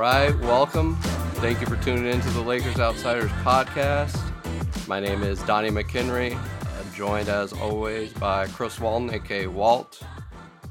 [0.00, 0.96] right, welcome.
[1.42, 4.18] Thank you for tuning in to the Lakers Outsiders podcast.
[4.88, 10.02] My name is Donnie McHenry, uh, joined as always by Chris Walton, aka Walt.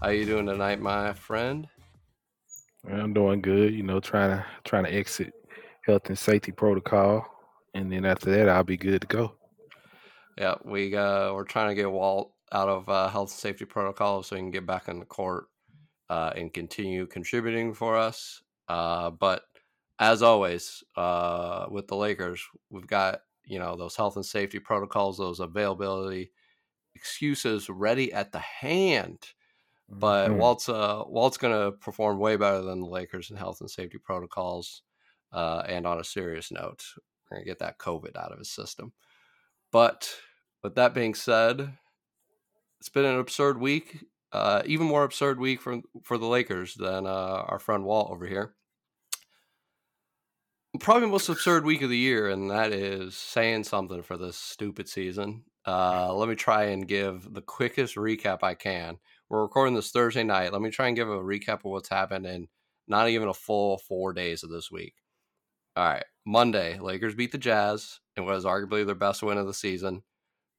[0.01, 1.67] How you doing tonight, my friend?
[2.91, 3.71] I'm doing good.
[3.71, 5.31] You know, trying to trying to exit
[5.85, 7.23] health and safety protocol,
[7.75, 9.35] and then after that, I'll be good to go.
[10.39, 14.23] Yeah, we uh, we're trying to get Walt out of uh, health and safety protocol
[14.23, 15.49] so he can get back in the court
[16.09, 18.41] uh, and continue contributing for us.
[18.69, 19.45] Uh, but
[19.99, 25.17] as always, uh, with the Lakers, we've got you know those health and safety protocols,
[25.19, 26.31] those availability
[26.95, 29.33] excuses ready at the hand.
[29.89, 30.37] But Mhm.
[30.37, 34.83] Walt's uh, Walt's gonna perform way better than the Lakers in health and safety protocols.
[35.31, 36.85] Uh, and on a serious note,
[37.29, 38.93] we're gonna get that COVID out of his system.
[39.71, 40.19] But
[40.63, 41.77] with that being said,
[42.79, 44.05] it's been an absurd week.
[44.31, 48.27] Uh, even more absurd week for for the Lakers than uh, our friend Walt over
[48.27, 48.55] here.
[50.77, 54.87] Probably most absurd week of the year, and that is saying something for this stupid
[54.87, 55.43] season.
[55.65, 58.97] Uh, let me try and give the quickest recap I can.
[59.29, 60.51] We're recording this Thursday night.
[60.51, 62.47] Let me try and give a recap of what's happened in
[62.87, 64.95] not even a full four days of this week.
[65.75, 69.45] All right, Monday, Lakers beat the Jazz in what is arguably their best win of
[69.45, 70.01] the season.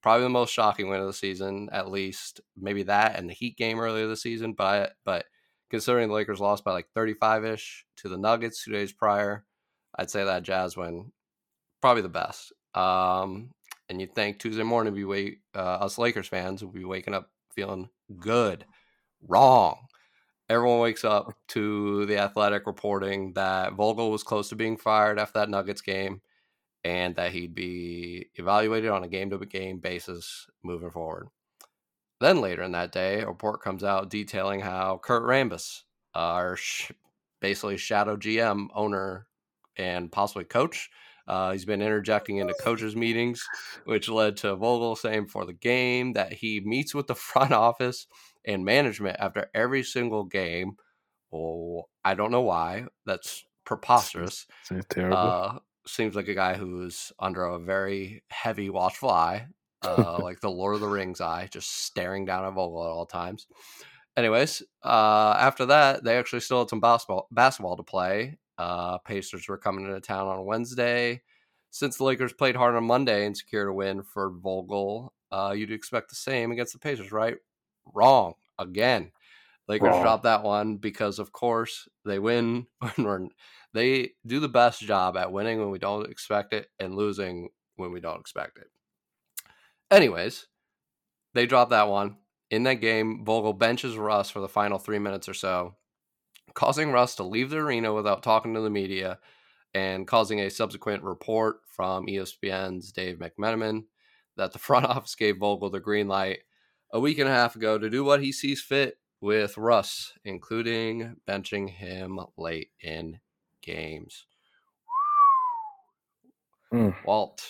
[0.01, 3.57] Probably the most shocking win of the season, at least maybe that and the Heat
[3.57, 4.53] game earlier this season.
[4.53, 5.25] But but
[5.69, 9.45] considering the Lakers lost by like 35 ish to the Nuggets two days prior,
[9.95, 11.11] I'd say that Jazz win
[11.81, 12.53] probably the best.
[12.73, 13.51] Um,
[13.89, 17.29] and you'd think Tuesday morning we wait uh, us Lakers fans will be waking up
[17.53, 17.89] feeling
[18.19, 18.65] good.
[19.27, 19.77] Wrong.
[20.49, 25.39] Everyone wakes up to the athletic reporting that Vogel was close to being fired after
[25.39, 26.21] that Nuggets game
[26.83, 31.27] and that he'd be evaluated on a game to game basis moving forward.
[32.19, 35.83] Then later in that day, a report comes out detailing how Kurt Rambis,
[36.13, 36.91] our sh-
[37.39, 39.27] basically shadow GM, owner,
[39.77, 40.89] and possibly coach,
[41.27, 43.45] uh, he's been interjecting into coaches' meetings,
[43.85, 48.07] which led to Vogel saying for the game that he meets with the front office
[48.45, 50.73] and management after every single game.
[51.33, 52.85] Oh, I don't know why.
[53.05, 54.47] That's preposterous.
[54.63, 55.17] Seems terrible.
[55.17, 59.47] Uh, seems like a guy who's under a very heavy watchful eye,
[59.83, 63.05] uh, like the Lord of the Rings eye, just staring down at Vogel at all
[63.05, 63.47] times.
[64.17, 68.37] Anyways, uh, after that, they actually still had some basketball basketball to play.
[68.61, 71.23] Uh, Pacers were coming into town on Wednesday.
[71.71, 75.71] Since the Lakers played hard on Monday and secured a win for Vogel, uh, you'd
[75.71, 77.37] expect the same against the Pacers, right?
[77.91, 79.11] Wrong again.
[79.67, 80.03] Lakers Wrong.
[80.03, 83.27] dropped that one because, of course, they win when we're
[83.73, 87.91] they do the best job at winning when we don't expect it and losing when
[87.91, 88.67] we don't expect it.
[89.89, 90.45] Anyways,
[91.33, 92.17] they dropped that one.
[92.51, 95.77] In that game, Vogel benches Russ for the final three minutes or so,
[96.53, 99.19] causing Russ to leave the arena without talking to the media
[99.73, 103.83] and causing a subsequent report from ESPN's Dave McMenamin
[104.37, 106.39] that the front office gave Vogel the green light
[106.93, 111.15] a week and a half ago to do what he sees fit with Russ, including
[111.27, 113.19] benching him late in
[113.61, 114.25] games.
[116.73, 116.95] Mm.
[117.05, 117.45] Walt,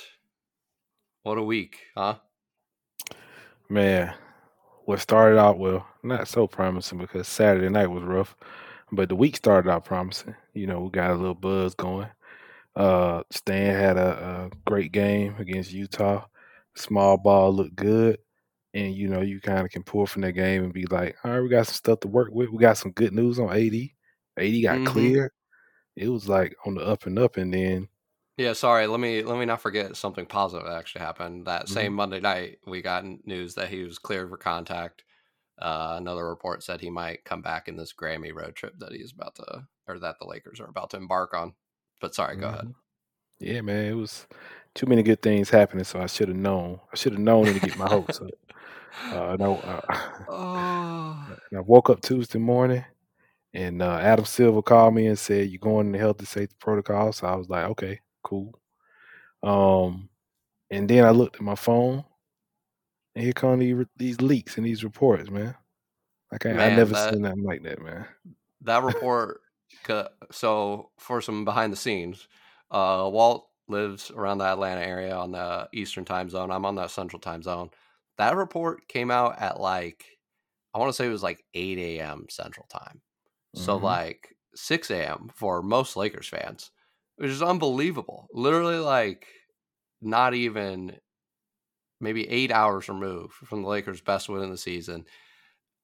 [1.23, 2.15] what a week, huh?
[3.69, 4.13] Man,
[4.85, 8.35] what started out well, not so promising because Saturday night was rough,
[8.91, 10.35] but the week started out promising.
[10.53, 12.09] You know, we got a little buzz going.
[12.75, 16.27] Uh, Stan had a, a great game against Utah.
[16.75, 18.19] Small ball looked good,
[18.73, 21.31] and you know, you kind of can pull from that game and be like, all
[21.31, 22.49] right, we got some stuff to work with.
[22.49, 23.95] We got some good news on AD.
[24.37, 24.85] AD got Mhm.
[24.85, 25.31] cleared.
[25.97, 27.89] It was like on the up and up, and then
[28.37, 28.87] Yeah, sorry.
[28.87, 31.45] Let me let me not forget something positive that actually happened.
[31.47, 31.69] That Mhm.
[31.69, 35.03] same Monday night, we got news that he was cleared for contact.
[35.61, 39.11] Uh, another report said he might come back in this Grammy road trip that he's
[39.13, 41.53] about to, or that the Lakers are about to embark on.
[42.01, 42.65] But sorry, go ahead.
[42.65, 42.75] Mhm.
[43.39, 44.27] Yeah, man, it was
[44.75, 46.79] too many good things happening, so I should have known.
[46.93, 48.31] I should have known to get my hopes up.
[49.11, 49.81] Uh, no, uh,
[50.27, 52.83] Oh, I woke up Tuesday morning,
[53.53, 56.55] and uh, Adam Silver called me and said, "You're going in the health and safety
[56.59, 58.59] protocol." So I was like, "Okay, cool."
[59.43, 60.09] Um,
[60.71, 62.05] and then I looked at my phone,
[63.15, 65.55] and here come these, these leaks and these reports, man.
[66.31, 68.05] Like I, I Man, never that- seen nothing like that, man.
[68.61, 69.41] that report.
[70.31, 72.27] So for some behind the scenes,
[72.69, 76.51] uh, Walt lives around the Atlanta area on the Eastern time zone.
[76.51, 77.69] I'm on the Central time zone.
[78.17, 80.05] That report came out at like
[80.73, 82.27] I want to say it was like 8 a.m.
[82.29, 83.01] Central time.
[83.55, 83.83] So Mhm.
[83.83, 85.29] like 6 a.m.
[85.33, 86.71] for most Lakers fans,
[87.17, 88.27] which is unbelievable.
[88.33, 89.27] Literally like
[90.01, 90.97] not even
[91.99, 95.05] maybe eight hours removed from the Lakers' best win in the season.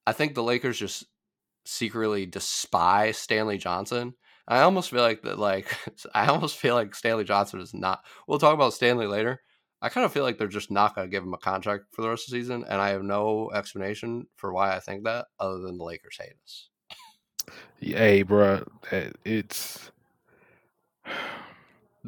[0.08, 1.06] I think the Lakers just
[1.66, 4.14] secretly despise Stanley Johnson.
[4.48, 5.38] I almost feel like that.
[5.38, 5.76] Like
[6.16, 8.06] I almost feel like Stanley Johnson is not.
[8.26, 9.42] We'll talk about Stanley later.
[9.82, 12.02] I kind of feel like they're just not going to give him a contract for
[12.02, 15.28] the rest of the season, and I have no explanation for why I think that,
[15.40, 16.70] other than the Lakers hate us.
[17.80, 19.92] Hey, bro, eh, it's.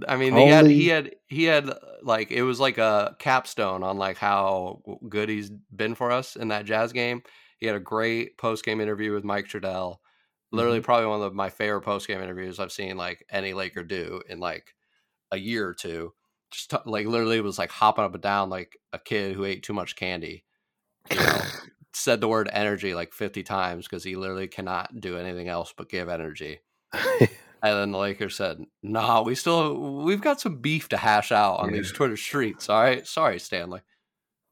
[0.07, 3.83] I mean, he had he had he had uh, like it was like a capstone
[3.83, 7.21] on like how good he's been for us in that Jazz game.
[7.59, 9.97] He had a great post game interview with Mike Trudell.
[10.51, 10.83] Literally, Mhm.
[10.83, 14.39] probably one of my favorite post game interviews I've seen like any Laker do in
[14.39, 14.73] like
[15.31, 16.13] a year or two.
[16.51, 19.61] Just t- like literally was like hopping up and down like a kid who ate
[19.63, 20.43] too much candy.
[21.11, 21.41] You know,
[21.93, 25.89] said the word energy like fifty times because he literally cannot do anything else but
[25.89, 26.61] give energy.
[27.61, 31.59] And then the Lakers said, "Nah, we still we've got some beef to hash out
[31.59, 31.81] on Yeah.
[31.81, 32.69] these Twitter streets.
[32.69, 33.81] All right, sorry, Stanley."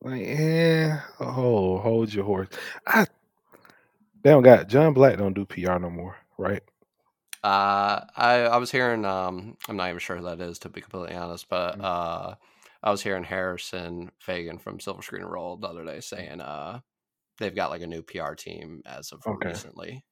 [0.02, 2.50] Like, yeah, oh, hold your horse.
[2.86, 3.06] I
[4.24, 6.64] they don't got John Black don't do PR no more, right?
[7.44, 10.82] Uh, I I was hearing um I'm not even sure who that is to be
[10.82, 11.84] completely honest, but Mm.
[11.84, 12.36] uh
[12.84, 16.80] I was hearing Harrison Faigen from Silver Screen Roll the other day saying uh
[17.40, 19.60] they've got like a new PR team as of Okay.
[19.60, 20.06] recently,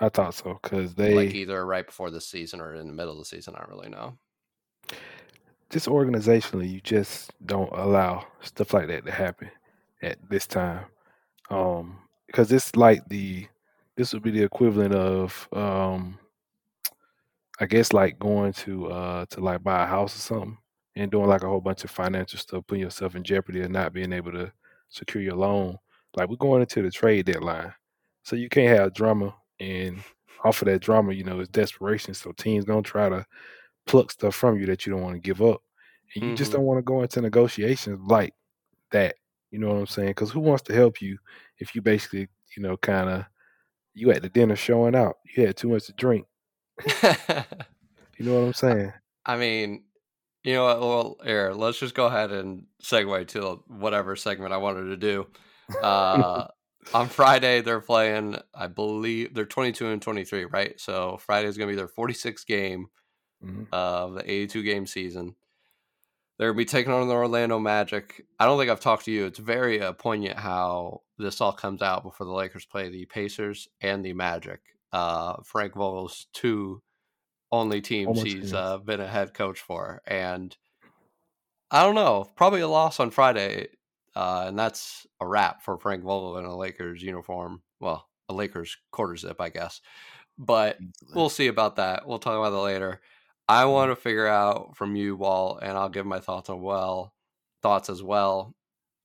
[0.00, 3.12] I thought so because they like either right before the season or in the middle
[3.12, 3.54] of the season.
[3.54, 4.18] I don't really know.
[5.70, 9.50] Just organizationally, you just don't allow stuff like that to happen
[10.02, 10.84] at this time.
[11.50, 13.46] Um, because it's like the
[13.96, 16.18] this would be the equivalent of um,
[17.60, 20.58] I guess like going to uh to like buy a house or something
[20.96, 23.92] and doing like a whole bunch of financial stuff, putting yourself in jeopardy of not
[23.92, 24.52] being able to
[24.88, 25.78] secure your loan.
[26.16, 27.72] Like we're going into the trade deadline,
[28.22, 30.02] so you can't have drama and
[30.44, 32.14] off of that drama, you know, it's desperation.
[32.14, 33.24] So teams gonna try to
[33.86, 35.62] pluck stuff from you that you don't want to give up,
[36.14, 36.56] and you just Mhm.
[36.56, 38.34] don't want to go into negotiations like
[38.90, 39.16] that.
[39.50, 40.10] You know what I'm saying?
[40.10, 41.18] Because who wants to help you
[41.58, 43.24] if you basically, you know, kind of
[43.94, 46.26] you at the dinner showing out, you had too much to drink.
[48.18, 48.92] You know what I'm saying?
[49.26, 49.84] I mean,
[50.42, 50.80] you know what?
[50.80, 55.26] Well, here, let's just go ahead and segue to whatever segment I wanted to do.
[55.82, 56.46] Uh,
[56.94, 60.80] on Friday, they're playing, I believe, they're 22 and 23, right?
[60.80, 62.86] So Friday is going to be their 46th game
[63.44, 63.68] Mhm.
[63.72, 65.36] of the 82 game season.
[66.38, 68.26] They're going to be taking on the Orlando Magic.
[68.38, 69.24] I don't think I've talked to you.
[69.24, 73.68] It's very uh, poignant how this all comes out before the Lakers play the Pacers
[73.80, 74.60] and the Magic.
[74.92, 76.82] Uh, Frank Vogel's two
[77.52, 80.54] only teams Almost he's uh, been a head coach for, and
[81.70, 83.68] I don't know, probably a loss on Friday,
[84.14, 87.62] uh, and that's a wrap for Frank Vogel in a Lakers uniform.
[87.80, 89.80] Well, a Lakers quarter zip, I guess,
[90.38, 90.78] but
[91.14, 92.06] we'll see about that.
[92.06, 93.00] We'll talk about that later.
[93.48, 97.14] I want to figure out from you, Walt, and I'll give my thoughts on well
[97.62, 98.54] thoughts as well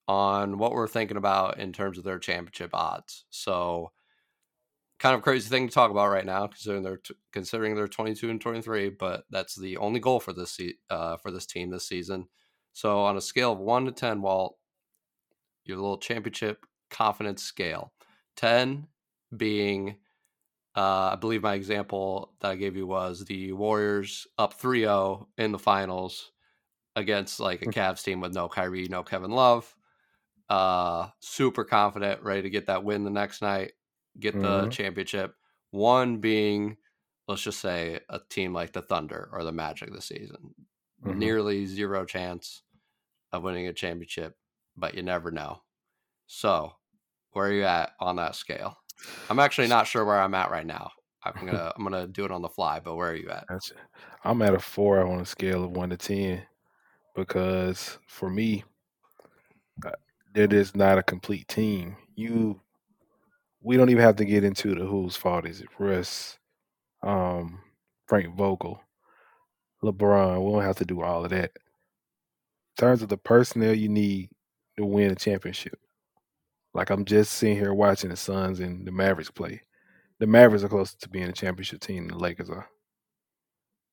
[0.08, 3.26] on what we're thinking about in terms of their championship odds.
[3.30, 3.92] So,
[5.00, 8.16] kind of crazy thing to talk about right now, considering they're t- considering they're twenty
[8.16, 11.46] two and twenty three, but that's the only goal for this se- uh, for this
[11.46, 12.28] team this season.
[12.74, 14.58] So, on a scale of one to ten, Walt,
[15.66, 17.94] your little championship confidence scale,
[18.36, 18.88] ten
[19.36, 19.98] being
[20.76, 25.30] uh, I believe my example that I gave you was the Warriors up 3 0
[25.38, 26.32] in the finals
[26.96, 29.76] against like a Cavs team with no Kyrie, no Kevin Love.
[30.50, 33.74] Uh, super confident, ready to get that win the next night,
[34.20, 34.72] get the Mhm.
[34.72, 35.36] championship.
[35.72, 36.78] One being,
[37.28, 40.56] let's just say, a team like the Thunder or the Magic this season.
[41.04, 41.32] Mhm.
[41.32, 42.64] Nearly zero chance
[43.32, 44.38] of winning a championship,
[44.78, 45.64] but you never know.
[46.28, 46.76] So,
[47.32, 48.81] where are you at on that scale?
[49.30, 50.92] I'm actually not sure where I'm at right now.
[51.24, 53.48] I'm gonna I'm gonna do it on the fly, but where are you at?
[53.48, 53.76] Gotcha.
[54.24, 56.44] I'm at a four on a scale of one to ten
[57.16, 58.64] because for me,
[59.86, 59.92] uh,
[60.36, 61.96] it is not a complete team.
[62.16, 62.60] You,
[63.62, 65.70] we don't even have to get into the whose fault is it.
[65.78, 66.38] Russ,
[67.04, 67.60] um,
[68.08, 68.82] Frank Vogel,
[69.84, 70.44] LeBron.
[70.44, 71.52] We don't have to do all of that.
[72.78, 74.30] In terms of the personnel you need
[74.78, 75.78] to win a championship,
[76.74, 79.62] like I'm just sitting here watching the Suns and the Mavericks play.
[80.20, 82.68] The Mavericks are closer to being a championship team than the Lakers are.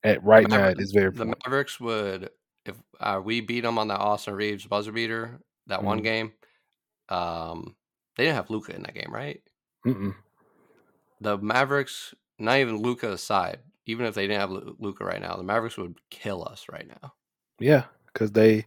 [0.04, 1.38] At right now, at this very the point.
[1.44, 2.30] Mavericks would
[2.64, 6.04] if uh, we beat them on that Austin Reaves buzzer beater that one Mhm.
[6.04, 6.32] game.
[7.08, 7.76] Um,
[8.16, 9.40] they didn't have Luka in that game, right?
[9.87, 10.14] Mm-mm.
[11.20, 15.42] The Mavericks, not even Luka aside, even if they didn't have Luka right now, the
[15.42, 17.14] Mavericks would kill us right now.
[17.58, 18.66] Yeah, because they.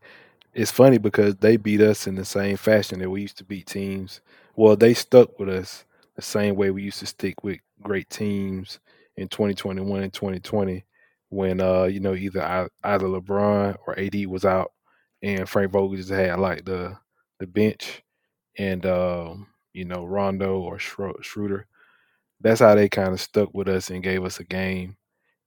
[0.54, 3.68] It's funny because they beat us in the same fashion that we used to beat
[3.68, 4.22] teams.
[4.56, 8.80] Well, they stuck with us the same way we used to stick with great teams
[9.16, 10.84] in 2021 and 2020
[11.30, 14.74] when uh you know either either LeBron or AD was out
[15.24, 16.98] and Frank Vogel just had like the
[17.40, 18.04] the bench
[18.58, 21.68] and um you know Rondo or Schroeder.
[22.42, 24.98] That's how they kind of stuck with us and gave us a game.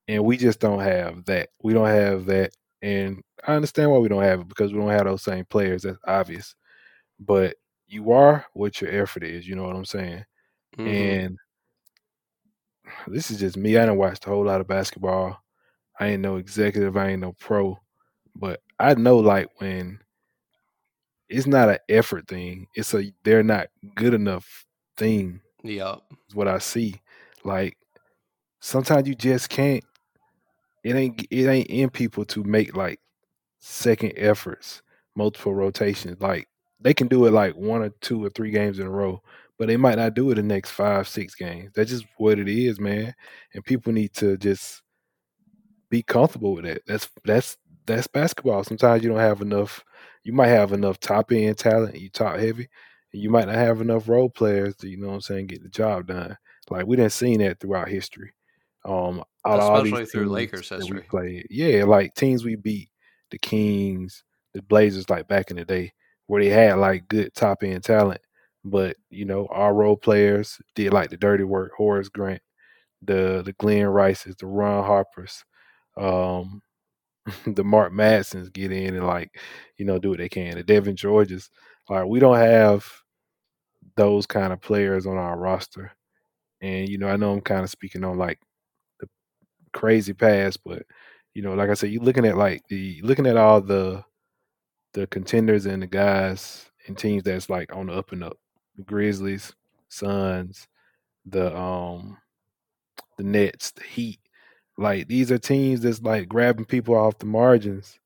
[0.09, 1.51] and we just don't have that.
[1.63, 2.53] We don't have that,
[2.85, 5.83] and I understand why we don't have it because we don't have those same players.
[5.85, 6.55] That's obvious,
[7.21, 9.49] but you are what your effort is.
[9.49, 10.25] You know what I'm saying?
[10.79, 10.89] Mhm.
[10.89, 11.39] And
[13.07, 13.77] this is just me.
[13.77, 15.43] I didn't watch a whole lot of basketball.
[15.99, 16.97] I ain't no executive.
[16.97, 17.79] I ain't no pro,
[18.35, 20.01] but I know like when
[21.29, 22.67] it's not an effort thing.
[22.75, 24.65] It's a they're not good enough
[24.97, 25.41] thing.
[25.63, 25.97] Yeah.
[26.29, 27.01] Is what I see.
[27.45, 27.77] Like
[28.61, 29.85] sometimes you just can't.
[30.85, 33.01] It ain't it ain't in people to make like
[33.61, 34.83] second efforts,
[35.17, 36.21] multiple rotations.
[36.21, 36.49] Like
[36.81, 39.23] they can do it like one or two or three games in a row,
[39.59, 41.73] but they might not do it the next five, six games.
[41.75, 43.15] That's just what it is, man.
[43.55, 44.83] And people need to just
[45.91, 46.83] be comfortable with that.
[46.87, 48.65] That's that's that's basketball.
[48.65, 49.85] Sometimes you don't have enough.
[50.25, 51.99] You might have enough top end talent.
[51.99, 52.69] You top heavy,
[53.13, 55.63] and you might not have enough role players to you know what I'm saying get
[55.63, 56.37] the job done.
[56.71, 58.33] Like we didn't seen that throughout history.
[58.85, 61.03] Um, out Especially these through teams Lakers that we history.
[61.03, 62.91] played, yeah, like teams we beat,
[63.31, 64.25] the Kings,
[64.55, 65.93] the Blazers, like back in the day,
[66.27, 68.21] where they had like good top end talent,
[68.65, 71.73] but you know our role players did like the dirty work.
[71.77, 72.43] Horace Grant,
[73.03, 75.45] the the Glenn Rices, the Ron Harpers,
[75.97, 76.63] um,
[77.47, 79.39] the Mark Madsons get in and like,
[79.77, 80.57] you know, do what they can.
[80.57, 81.51] The Devin Georges,
[81.89, 82.87] like we don't have
[83.97, 85.93] those kind of players on our roster.
[86.61, 88.39] And you know, I know I'm kind of speaking on like
[89.75, 90.85] crazy past, but
[91.35, 94.05] you know, like I said, you're looking at like the looking at all the
[94.95, 98.39] the contenders and the guys and teams that's like on the up and up.
[98.77, 99.53] The Grizzlies,
[99.89, 100.67] Suns,
[101.27, 102.19] the um
[103.19, 104.21] the Nets, the Heat.
[104.79, 107.99] Like these are teams that's like grabbing people off the margins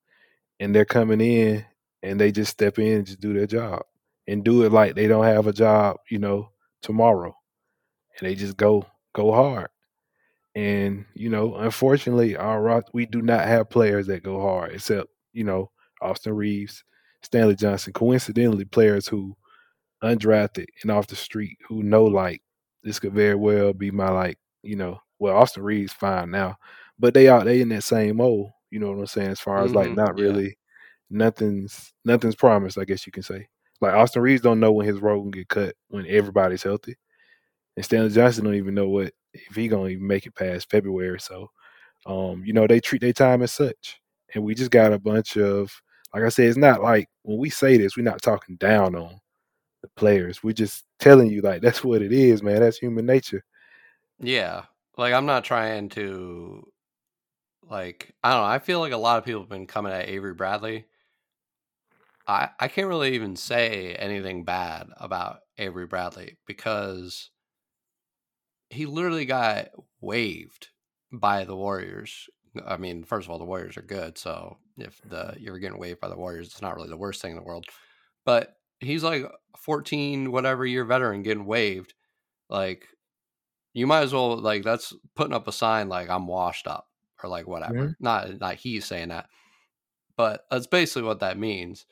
[0.61, 1.65] and they're coming in
[2.03, 3.83] and they just step in and just do their job
[4.27, 6.51] and do it like they don't have a job, you know,
[6.83, 7.35] tomorrow.
[8.19, 8.85] And they just go
[9.15, 9.69] go hard.
[10.59, 15.45] And you know, unfortunately, our we do not have players that go hard except you
[15.45, 15.71] know
[16.03, 16.83] Austin Reaves,
[17.23, 17.93] Stanley Johnson.
[17.93, 19.37] Coincidentally, players who
[20.03, 22.43] undrafted and off the street who know like
[22.85, 26.57] this could very well be my like you know well Austin Reaves fine now,
[26.99, 28.51] but they are they in that same mold.
[28.71, 29.31] You know what I'm saying?
[29.31, 30.33] As far as like hmm not Yeah.
[30.33, 30.59] really
[31.11, 32.79] nothing's nothing's promised.
[32.79, 33.49] I guess you can say.
[33.81, 36.97] Like Austin Reaves don't know when his role can get cut when everybody's healthy,
[37.77, 41.21] and Stanley Johnson don't even know what if he gonna even make it past February.
[41.21, 41.51] So,
[42.07, 44.01] um, you know they treat their time as such,
[44.35, 45.71] and we just got a bunch of
[46.15, 49.21] like I said, it's not like when we say this, we're not talking down on
[49.83, 50.43] the players.
[50.43, 52.61] We're just telling you like that's what it is, man.
[52.61, 53.45] That's human nature.
[54.19, 54.65] Yeah.
[54.97, 56.67] Like I'm not trying to
[57.69, 60.09] like I don't know, I feel like a lot of people have been coming at
[60.09, 60.87] Avery Bradley.
[62.27, 67.31] I I can't really even say anything bad about Avery Bradley because
[68.71, 69.69] he literally got
[70.01, 70.69] waived
[71.13, 72.29] by the Warriors.
[72.67, 76.01] I mean, first of all, the Warriors are good, so if the you're getting waived
[76.01, 77.67] by the Warriors, it's not really the worst thing in the world.
[78.25, 79.25] But he's like
[79.59, 81.95] 14 whatever year veteran getting waived.
[82.49, 82.87] Like
[83.75, 86.89] you might as well like that's putting up a sign like I'm washed up
[87.23, 87.89] or like whatever.
[87.89, 87.95] Mhm.
[88.01, 89.29] Not not he's saying that,
[90.17, 91.87] but that's basically what that means.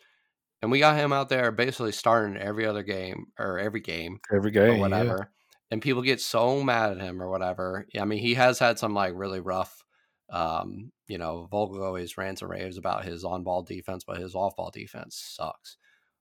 [0.62, 4.50] And we got him out there basically starting every other game or every game Every
[4.50, 5.24] or game, yeah.
[5.70, 7.86] And people get so mad at him or whatever.
[7.98, 9.84] I mean, he has had some like really rough.
[10.30, 14.70] Um, you know, Vogel always rants and raves about his on-ball defense, but his off-ball
[14.70, 15.76] defense sucks.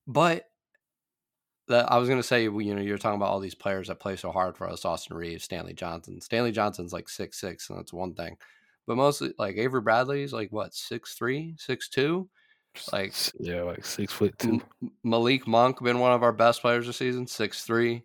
[0.08, 0.46] But
[1.68, 4.16] the, I was gonna say, you know, you're talking about all these players that play
[4.16, 6.22] so hard for us: Austin Reaves, Stanley Johnson.
[6.22, 8.38] Stanley Johnson's like six six, and that's one thing.
[8.86, 12.30] But mostly, like Avery Bradley's like what six three, six two.
[12.92, 14.62] Like yeah, like six foot two.
[14.84, 18.04] M- Malik Monk been one of our best players this season, six three.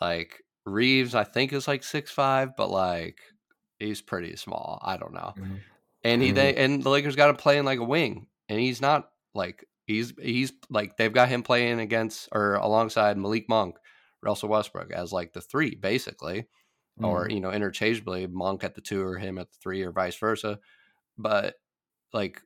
[0.00, 3.20] Like Reaves, I think is like six five, but like
[3.78, 4.80] he's pretty small.
[4.82, 5.34] I don't know.
[5.36, 5.64] Mhm.
[6.04, 6.32] And he Mhm.
[6.32, 10.12] they and the Lakers got him playing like a wing, and he's not like he's
[10.20, 13.78] he's like they've got him playing against or alongside Malik Monk,
[14.22, 16.48] Russell Westbrook as like the three basically,
[17.02, 17.30] or Mhm.
[17.30, 20.60] you know interchangeably Monk at the two or him at the three or vice versa.
[21.18, 21.56] But
[22.12, 22.42] like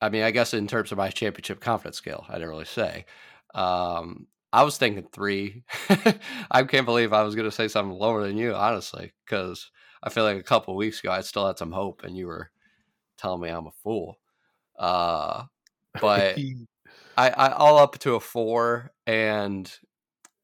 [0.00, 3.06] I mean, I guess in terms of my championship confidence scale, I didn't really say.
[3.54, 5.64] Um, I was thinking three.
[6.48, 9.68] I can't believe I was going to say something lower than you, honestly, because
[10.00, 12.52] I feel like a couple weeks ago I still had some hope, and you were
[13.18, 14.16] telling me I'm a fool.
[14.78, 15.46] Uh,
[16.00, 16.38] but
[17.16, 19.68] I, I all up to a four, and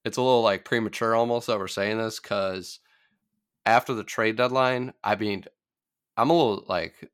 [0.04, 2.80] it's a little like premature almost that we're saying this because
[3.64, 5.44] after the trade deadline, I mean,
[6.16, 7.08] I'm a little like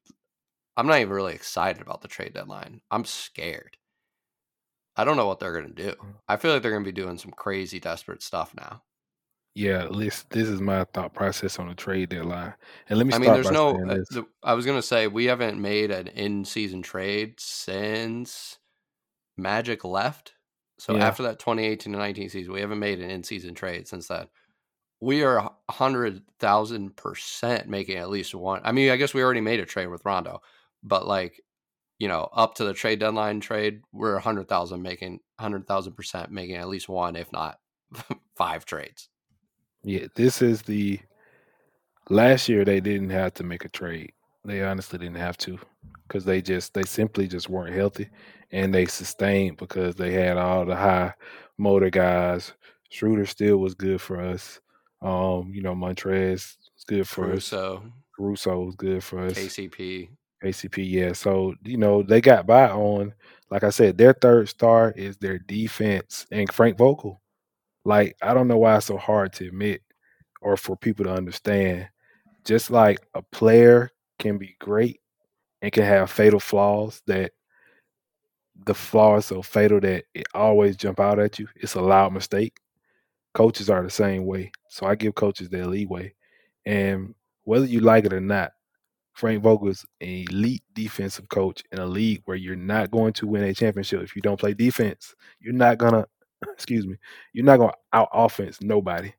[0.78, 2.80] I'm not even really excited about the trade deadline.
[2.90, 3.76] I'm scared.
[4.96, 5.94] I don't know what they're going to do.
[6.28, 8.82] I feel like they're going to be doing some crazy desperate stuff now.
[9.56, 12.52] Yeah, this this is my thought process on the trade deadline.
[12.90, 13.70] And let me I mean, there's no.
[13.70, 18.58] Uh, the, I was gonna say we haven't made an in-season trade since
[19.38, 20.34] Magic left.
[20.78, 21.06] So Yeah.
[21.06, 24.28] after that 2018 to 19 season, we haven't made an in-season trade since that.
[25.00, 28.60] We are hundred thousand percent making at least one.
[28.62, 30.42] I mean, I guess we already made a trade with Rondo,
[30.82, 31.40] but like,
[31.98, 36.30] you know, up to the trade deadline trade, we're hundred thousand making hundred thousand percent
[36.30, 37.58] making at least one, if not
[38.36, 39.08] five trades.
[39.82, 41.00] Yeah, this is the
[42.10, 44.12] last year they didn't have to make a trade.
[44.44, 45.58] They honestly didn't have to
[46.06, 48.08] because they just they simply just weren't healthy
[48.52, 51.14] and they sustained because they had all the high
[51.58, 52.52] motor guys.
[52.90, 54.60] Schroeder still was good for us.
[55.02, 57.50] Um, you know, Montrez was good for us.
[57.50, 59.32] Caruso, Caruso was good for us.
[59.34, 60.08] KCP.
[60.42, 61.12] KCP, yeah.
[61.12, 63.14] So, you know, they got by on,
[63.50, 67.20] like I said, their third star is their defense and Frank Vogel.
[67.84, 69.82] Like, I don't know why it's so hard to admit
[70.42, 71.88] or for people to understand.
[72.44, 75.00] Just like a player can be great
[75.62, 77.32] and can have fatal flaws that
[78.64, 81.48] the flaw is so fatal that it always jump out at you.
[81.56, 82.56] It's a loud mistake.
[83.34, 84.50] Coaches are the same way.
[84.68, 86.14] So I give coaches their leeway.
[86.64, 87.14] And
[87.44, 88.52] whether you like it or not,
[89.16, 93.26] Frank Vogel is an elite defensive coach in a league where you're not going to
[93.26, 95.14] win a championship if you don't play defense.
[95.40, 96.06] You're not gonna,
[96.52, 96.96] excuse me,
[97.32, 99.12] you're not gonna out offense nobody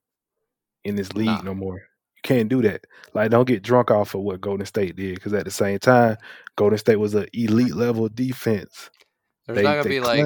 [0.83, 1.41] in this league Nah.
[1.41, 1.75] no more.
[1.77, 2.85] You can't do that.
[3.15, 6.17] Like, don't get drunk off of what Golden State did, because at the same time,
[6.55, 8.91] Golden State was an elite level defense.
[9.47, 10.25] There's They- not gonna be like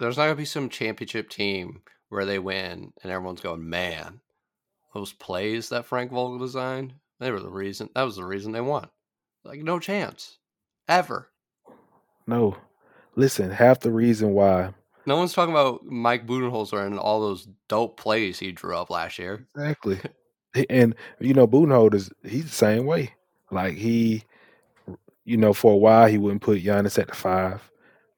[0.00, 4.20] there's not gonna be some championship team where they win and everyone's going, man,
[4.92, 7.90] those plays that Frank Vogel designed, they were the reason.
[7.94, 8.88] That was the reason they won.
[9.44, 10.38] Like no chance,
[10.88, 11.28] ever.
[12.26, 12.56] No,
[13.16, 13.50] listen.
[13.50, 14.72] Half the reason why
[15.06, 19.18] No one's talking about Mike Budenholzer and all those dope plays he drew up last
[19.18, 19.46] year.
[19.54, 19.98] Exactly.
[20.70, 23.14] and you know, Budenholzer, he's the same way.
[23.50, 24.24] Like he,
[25.24, 27.62] you know, for a while he wouldn't put Giannis at the five,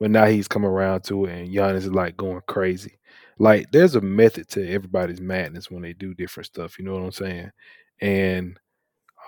[0.00, 2.98] but now he's come around to it, and Giannis is like going crazy.
[3.38, 6.78] Like there's a method to everybody's madness when they do different stuff.
[6.78, 7.50] You know what I'm saying?
[8.00, 8.58] And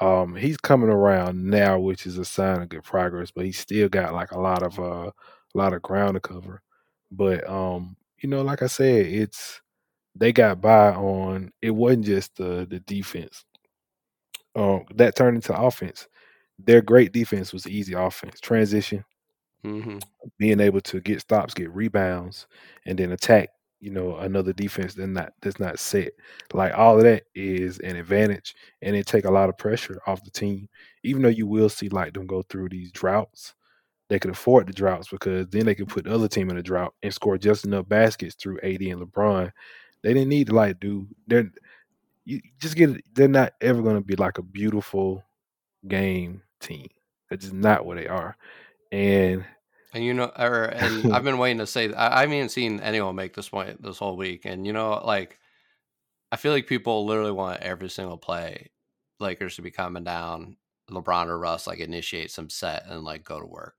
[0.00, 3.30] um, he's coming around now, which is a sign of good progress.
[3.30, 6.62] But he's still got like a lot of uh, a lot of ground to cover.
[7.10, 9.60] But um, you know, like I said, it's
[10.16, 13.44] they got by on it wasn't just the the defense.
[14.54, 16.08] Um, that turned into offense.
[16.58, 18.40] Their great defense was easy offense.
[18.40, 19.04] Transition,
[19.64, 20.02] hmm
[20.38, 22.46] being able to get stops, get rebounds,
[22.86, 23.50] and then attack.
[23.82, 26.12] You know, another defense that's not that's not set.
[26.54, 30.24] Like all of that is an advantage, and it take a lot of pressure off
[30.24, 30.68] the team.
[31.04, 33.54] Even though you will see like them go through these droughts,
[34.08, 36.62] they could afford the droughts because then they could put the other team in a
[36.62, 39.52] drought and score just enough baskets through AD and LeBron.
[40.02, 41.50] They didn't need to like do they're
[42.24, 43.02] you just get.
[43.14, 45.24] They're not ever going to be like a beautiful
[45.88, 46.88] game team.
[47.30, 48.36] That's just not what they are.
[48.92, 49.44] And
[49.94, 51.92] And you know, or and I've been waiting to say.
[51.92, 54.44] I, I haven't seen anyone make this point this whole week.
[54.44, 55.38] And you know, like
[56.30, 58.70] I feel like people literally want every single play
[59.20, 60.56] Lakers to be coming down,
[60.90, 63.74] LeBron or Russ like initiate some set and like go to work.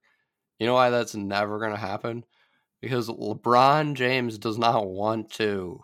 [0.59, 2.23] You know why that's never gonna happen?
[2.79, 5.79] Because LeBron James does not want to.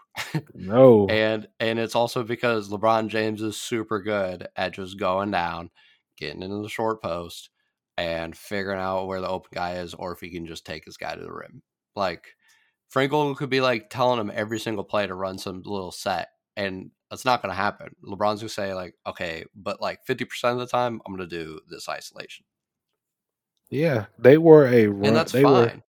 [0.53, 5.71] no, and and it's also because LeBron James is super good at just going down,
[6.17, 7.49] getting into the short post,
[7.99, 10.97] and figuring out where the open guy is, or if he can just take his
[10.97, 11.61] guy to the rim.
[11.95, 12.27] Like
[12.89, 16.29] Frank Vogel could be like telling him every single play to run some little set,
[16.55, 17.95] and that's not going to happen.
[18.05, 21.35] LeBron's gonna say like, okay, but like fifty percent of the time, I'm going to
[21.35, 22.45] do this isolation,
[23.69, 25.83] yeah, they were a run, and that's they were fine.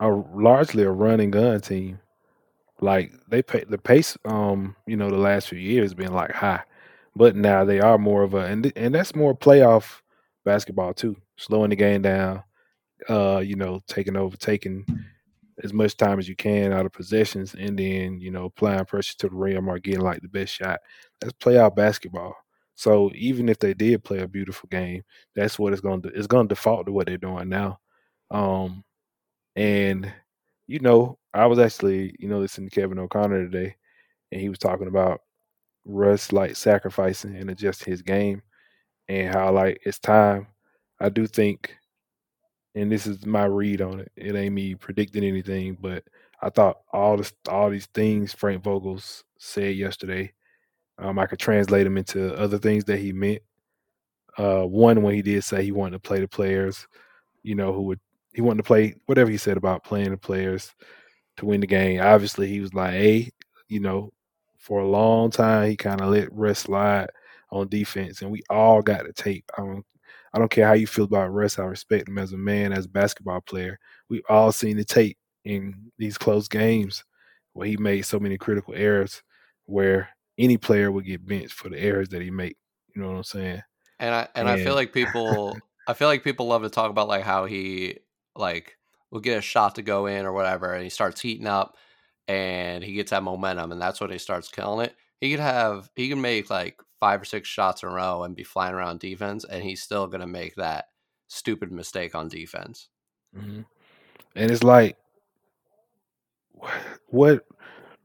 [0.00, 2.00] a largely a run and gun team.
[2.80, 6.62] Like they pay the pace, um, you know, the last few years been like high,
[7.14, 10.00] but now they are more of a and and that's more playoff
[10.44, 12.42] basketball too, slowing the game down,
[13.08, 14.84] uh, you know, taking over, taking
[15.62, 19.14] as much time as you can out of possessions, and then you know applying pressure
[19.18, 20.80] to the rim or getting like the best shot.
[21.20, 22.34] That's playoff basketball.
[22.74, 25.02] So even if they did play a beautiful game,
[25.36, 27.78] that's what it's going to it's going to default to what they're doing now.
[28.30, 28.84] Um,
[29.56, 30.12] and
[30.66, 33.76] you know, I was actually you know listening to Kevin O'Connor today,
[34.30, 35.20] and he was talking about
[35.84, 38.42] Russ like sacrificing and adjusting his game,
[39.08, 40.46] and how like it's time.
[41.00, 41.74] I do think
[42.74, 44.12] and this is my read on it.
[44.16, 46.04] It ain't me predicting anything, but
[46.40, 50.32] I thought all this, all these things Frank Vogel's said yesterday,
[50.98, 53.42] um, I could translate them into other things that he meant.
[54.38, 56.86] Uh, one when he did say he wanted to play the players,
[57.42, 58.00] you know, who would
[58.32, 60.74] he wanted to play whatever he said about playing the players
[61.36, 62.00] to win the game.
[62.00, 63.30] Obviously, he was like, "Hey,
[63.68, 64.10] you know,
[64.58, 67.10] for a long time he kind of let Russ slide
[67.52, 69.44] on defense, and we all got the tape.
[69.56, 69.84] I don't,
[70.32, 71.58] I don't care how you feel about Russ.
[71.58, 73.78] I respect him as a man, as a basketball player.
[74.08, 77.04] We've all seen the tape in these close games
[77.52, 79.22] where he made so many critical errors,
[79.66, 82.56] where any player would get benched for the errors that he made.
[82.96, 83.62] You know what I'm saying?
[83.98, 86.90] And I and, and I feel like people, I feel like people love to talk
[86.90, 87.98] about like how he
[88.34, 88.76] like
[89.10, 91.76] will get a shot to go in or whatever, and he starts heating up,
[92.26, 94.96] and he gets that momentum, and that's when he starts killing it.
[95.22, 98.34] He could have, he could make like five or six shots in a row and
[98.34, 100.86] be flying around defense, and he's still gonna make that
[101.28, 102.88] stupid mistake on defense.
[103.36, 103.60] Mm-hmm.
[104.34, 104.96] And it's like,
[107.06, 107.46] what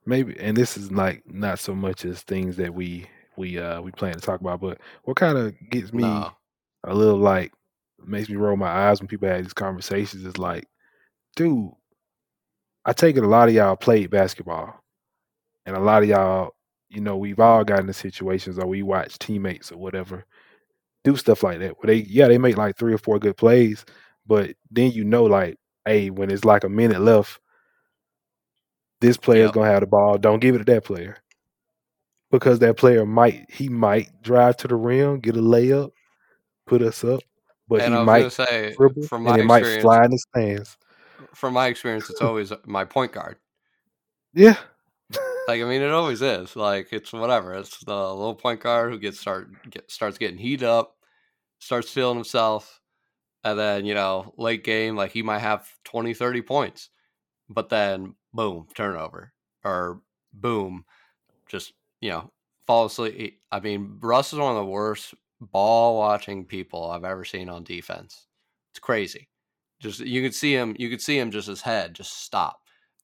[0.05, 3.91] maybe, and this is like not so much as things that we we uh we
[3.91, 6.31] plan to talk about, but what kind of gets me no.
[6.83, 7.51] a little like
[8.05, 10.67] makes me roll my eyes when people have these conversations is like,
[11.35, 11.71] dude,
[12.85, 14.83] I take it a lot of y'all played basketball,
[15.65, 16.51] and a lot of y'all,
[16.89, 20.25] you know, we've all gotten in situations or we watch teammates or whatever
[21.03, 23.85] do stuff like that where they, yeah, they make like three or four good plays,
[24.25, 27.39] but then you know, like, hey, when it's like a minute left,
[28.99, 29.53] this player's yep.
[29.53, 30.17] gonna have the ball.
[30.17, 31.17] Don't give it to that player
[32.31, 35.91] because that player might he might drive to the rim, get a layup,
[36.65, 37.21] put us up,
[37.67, 38.75] but and he might say
[39.07, 40.77] from my and it might fly in the stands.
[41.33, 43.37] From my experience, it's always my point guard.
[44.33, 44.57] Yeah.
[45.47, 46.55] Like I mean, it always is.
[46.55, 47.53] Like it's whatever.
[47.53, 50.95] It's the little point guard who gets start get, starts getting heat up,
[51.59, 52.81] starts feeling himself,
[53.43, 56.89] and then you know late game like he might have 20, 30 points,
[57.49, 59.33] but then boom turnover
[59.63, 60.01] or
[60.33, 60.85] boom
[61.47, 62.31] just you know,
[62.65, 63.39] fall asleep.
[63.51, 67.63] I mean, Russ is one of the worst ball watching people I've ever seen on
[67.63, 68.27] defense.
[68.71, 69.29] It's crazy.
[69.79, 72.59] Just you could see him, you could see him just his head just stop.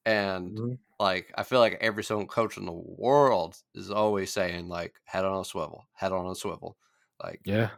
[0.06, 0.74] And mm-hmm.
[1.04, 5.26] Like I feel like every single coach in the world is always saying like head
[5.26, 6.78] on a swivel, head on a swivel.
[7.22, 7.68] Like yeah,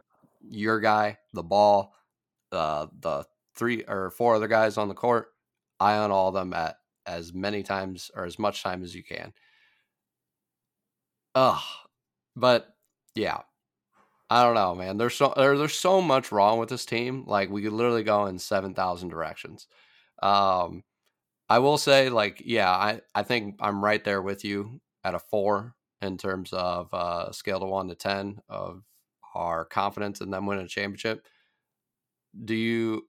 [0.47, 1.93] your guy, the ball,
[2.53, 3.25] uh, the
[3.57, 5.27] three or four other guys on the court,
[5.77, 9.03] eye on all of them at as many times or as much time as you
[9.03, 9.33] can.
[11.35, 11.61] Ugh.
[12.37, 12.69] But
[13.13, 13.39] yeah.
[14.29, 14.97] I don't know, man.
[14.97, 17.25] There's so there, there's so much wrong with this team.
[17.27, 19.67] Like we could literally go in seven thousand directions.
[20.23, 20.83] Um,
[21.49, 25.19] I will say, like, yeah, I I think I'm right there with you at a
[25.19, 28.83] four in terms of uh, scale to one to ten of
[29.33, 31.25] our confidence in them winning a championship.
[32.43, 33.07] Do you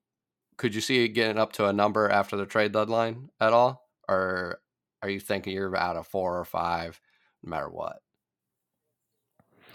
[0.57, 3.88] could you see it getting up to a number after the trade deadline at all,
[4.09, 4.61] or
[5.03, 7.01] are you thinking you're at a four or five
[7.42, 8.01] no matter what?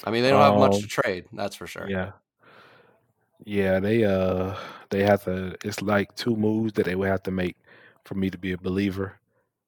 [0.04, 1.26] I mean, they don't have much to um, trade.
[1.34, 1.90] That's for sure.
[1.90, 2.12] Yeah.
[3.46, 4.56] Yeah, they uh
[4.90, 7.58] they have to it's like two moves that they would have to make
[8.06, 9.20] for me to be a believer.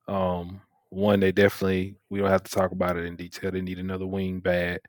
[0.08, 3.52] Um one they definitely we don't have to talk about it in detail.
[3.52, 4.82] They need another wing bad.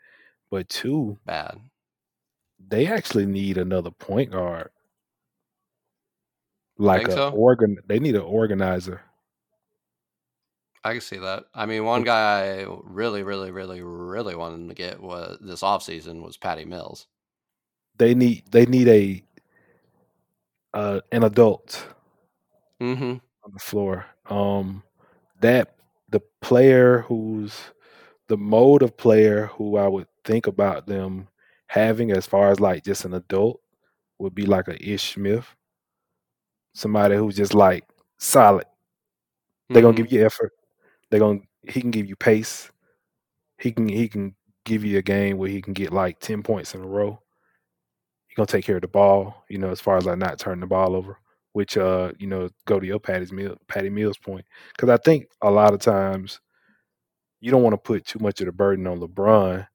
[0.50, 1.58] But two, bad.
[2.68, 4.70] They actually need another point guard.
[6.78, 7.30] Like a so?
[7.30, 9.02] organ they need an organizer.
[10.86, 11.46] I can see that.
[11.52, 16.22] I mean, one guy I really, really, really, really wanted to get was this offseason
[16.22, 17.08] was Patty Mills.
[17.98, 19.24] They need they need a
[20.74, 21.88] uh, an adult
[22.80, 23.16] mm-hmm.
[23.46, 24.04] On the floor.
[24.28, 24.82] Um,
[25.40, 25.76] that
[26.10, 27.54] the player who's
[28.28, 31.28] the mode of player who I would think about them
[31.68, 33.60] having as far as like just an adult
[34.18, 35.46] would be like a Ish Smith,
[36.74, 37.84] somebody who's just like
[38.18, 38.66] solid.
[39.68, 39.86] They're mm-hmm.
[39.88, 40.52] gonna give you effort.
[41.10, 42.70] They're gonna he can give you pace.
[43.58, 46.74] He can he can give you a game where he can get like ten points
[46.74, 47.20] in a row.
[48.26, 50.60] He's gonna take care of the ball, you know, as far as like not turning
[50.60, 51.18] the ball over.
[51.56, 54.44] Which uh, you know, go to your Patty's Mill Patty Mills point.
[54.74, 56.40] Because I think a lot of times
[57.40, 59.66] you don't want to put too much of the burden on LeBron.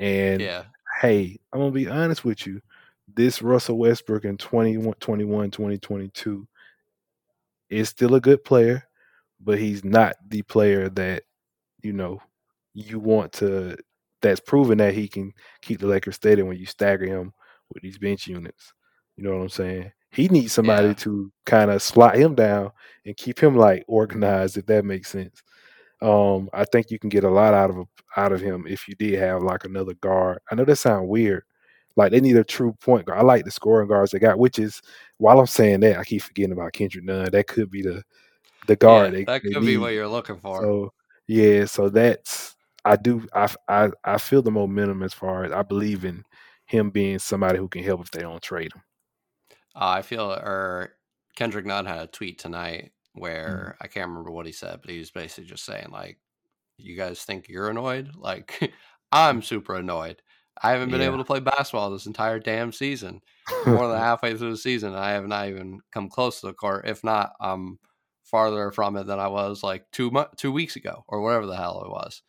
[0.00, 0.64] And yeah.
[1.00, 2.60] hey, I'm gonna be honest with you.
[3.14, 6.48] This Russell Westbrook in 2021, 2022
[7.70, 8.88] is still a good player
[9.40, 11.22] but he's not the player that
[11.82, 12.20] you know
[12.74, 13.76] you want to.
[14.20, 17.32] That's proven that he can keep the Lakers steady when you stagger him
[17.72, 18.72] with these bench units.
[19.16, 19.92] You know what I'm saying?
[20.10, 20.94] He needs somebody yeah.
[20.94, 22.72] to kind of slot him down
[23.04, 25.42] and keep him like organized, if that makes sense.
[26.00, 28.94] Um, I think you can get a lot out of out of him if you
[28.94, 30.38] did have like another guard.
[30.50, 31.42] I know that sounds weird.
[31.96, 33.18] Like they need a true point guard.
[33.18, 34.80] I like the scoring guards they got, which is
[35.18, 37.30] while I'm saying that, I keep forgetting about Kendrick Nunn.
[37.32, 38.02] That could be the
[38.68, 39.14] the guard.
[39.14, 40.62] Yeah, that could be what you're looking for.
[40.62, 40.92] So
[41.26, 45.62] yeah, so that's I do I, I I feel the momentum as far as I
[45.62, 46.24] believe in
[46.66, 48.82] him being somebody who can help if they don't trade him.
[49.78, 50.94] Uh, I feel or
[51.36, 53.20] Kendrick Nunn had a tweet tonight mm.
[53.20, 53.84] where mm.
[53.84, 56.18] I can't remember what he said, but he was basically just saying like
[56.78, 58.10] you guys think you're annoyed?
[58.16, 58.72] Like,
[59.12, 60.22] I'm super annoyed.
[60.62, 61.08] I haven't been Yeah.
[61.08, 63.20] able to play basketball this entire damn season.
[63.66, 66.86] More than halfway through the season, I have not even come close to the court.
[66.88, 67.78] If not, I'm
[68.24, 71.56] farther from it than I was like two mo- two weeks ago or whatever the
[71.56, 72.22] hell it was.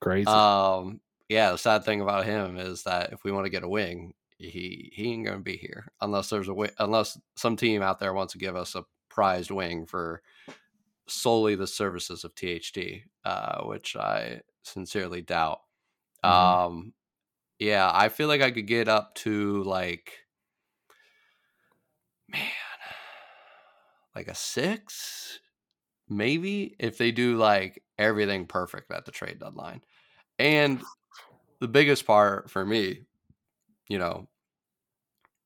[0.00, 0.26] Crazy.
[0.26, 3.68] Um, yeah, the sad thing about him is that if we want to get a
[3.68, 7.98] wing, he he ain't gonna be here unless there's a wi- unless some team out
[7.98, 10.22] there wants to give us a prized wing for
[11.08, 15.62] solely the services of THT, uh, which I sincerely doubt.
[16.24, 16.60] Mhm.
[16.66, 16.94] Um,
[17.58, 20.14] yeah, I feel like I could get up to like,
[22.28, 22.50] man,
[24.14, 25.40] like a six,
[26.08, 29.82] maybe if they do like everything perfect at the trade deadline.
[30.38, 30.82] And
[31.60, 33.05] the biggest part for me,
[33.88, 34.28] you know,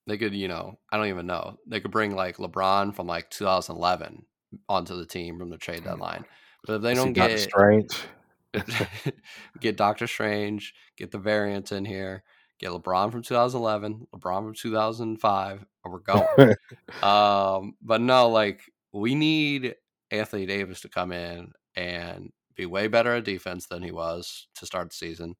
[0.06, 1.58] they could, you know, I don't even know.
[1.66, 4.24] They could bring like LeBron from like 2011
[4.68, 6.24] onto the team from the trade deadline.
[6.64, 7.96] But if they don't get Strange.
[9.60, 12.24] get Doctor Strange, get the variants in here,
[12.58, 16.54] get LeBron from 2011, LeBron from 2005, and we're going.
[17.02, 19.76] um, but no, like we need
[20.10, 24.66] Anthony Davis to come in and be way better at defense than he was to
[24.66, 25.36] start the season.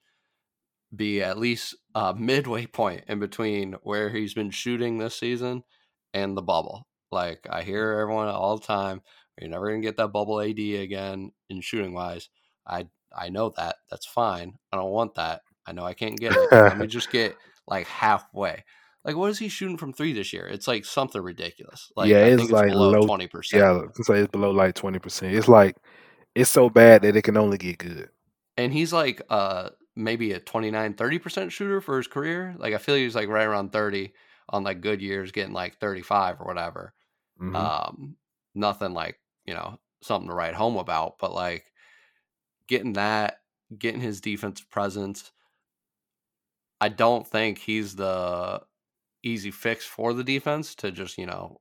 [0.94, 5.62] Be at least a midway point in between where he's been shooting this season
[6.14, 6.86] and the bubble.
[7.12, 9.02] Like I hear everyone all the time,
[9.40, 12.28] you're never gonna get that bubble AD again in shooting wise.
[12.66, 13.76] I I know that.
[13.90, 14.54] That's fine.
[14.72, 15.42] I don't want that.
[15.66, 16.52] I know I can't get it.
[16.52, 18.64] Let me just get like halfway.
[19.04, 20.46] Like what is he shooting from three this year?
[20.46, 21.90] It's like something ridiculous.
[21.96, 23.06] Like yeah, I it's think it's like below low.
[23.06, 23.62] twenty percent.
[23.62, 25.34] Yeah, it's like it's below like twenty percent.
[25.34, 25.76] It's like
[26.34, 28.10] it's so bad that it can only get good.
[28.56, 32.54] And he's like uh maybe a 29 30% shooter for his career.
[32.58, 34.14] Like I feel he's like right around 30
[34.48, 36.94] on like good years getting like 35 or whatever.
[37.36, 37.70] Mhm.
[37.70, 38.16] Um
[38.54, 41.72] nothing like, you know, something to write home about, but like
[42.68, 43.42] getting that,
[43.78, 45.32] getting his defensive presence.
[46.80, 48.64] I don't think he's the
[49.22, 51.60] easy fix for the defense to just, you know,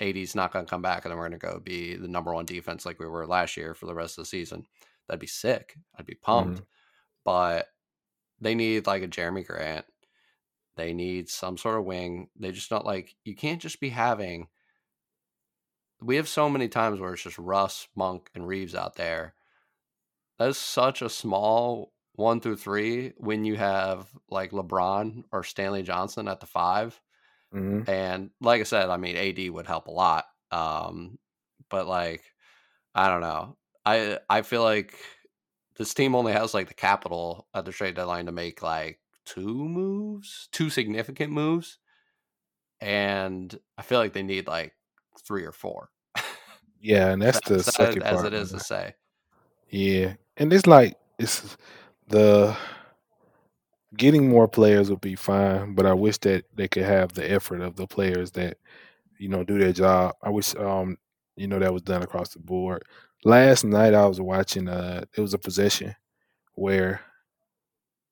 [0.00, 2.34] AD's not going to come back and then we're going to go be the number
[2.34, 4.66] one defense like we were last year for the rest of the season.
[5.08, 5.76] That'd be sick.
[5.96, 6.60] I'd be pumped.
[6.60, 6.66] Mhm.
[7.28, 7.68] But
[8.40, 9.86] they need like a Jerami Grant.
[10.76, 12.30] They need some sort of wing.
[12.36, 14.48] They just not like you can't just be having.
[16.00, 19.36] We have so many times where it's just Russ, Monk, and Reaves out there.
[20.38, 25.82] That is such a small one through three when you have like LeBron or Stanley
[25.82, 27.00] Johnson at the five.
[27.52, 27.88] Mhm.
[27.88, 30.26] And like I said, I mean AD would help a lot.
[30.52, 31.18] Um,
[31.70, 32.24] but like
[32.94, 33.58] I don't know.
[33.86, 34.98] I I feel like
[35.78, 39.54] this team only has like the capital at the trade deadline to make like two
[39.54, 41.78] moves, two significant moves.
[42.80, 44.74] And I feel like they need like
[45.24, 45.90] three or four.
[46.80, 48.26] Yeah, and that's the second as part.
[48.26, 48.58] it is man.
[48.58, 48.94] to say.
[49.70, 51.56] Yeah, and it's like it's
[52.08, 52.56] the
[53.96, 57.60] getting more players would be fine, but I wish that they could have the effort
[57.60, 58.58] of the players that
[59.18, 60.14] you know do their job.
[60.22, 60.98] I wish um
[61.36, 62.82] you know that was done across the board.
[63.24, 65.94] Last night I was watching uh it was a possession
[66.54, 67.00] where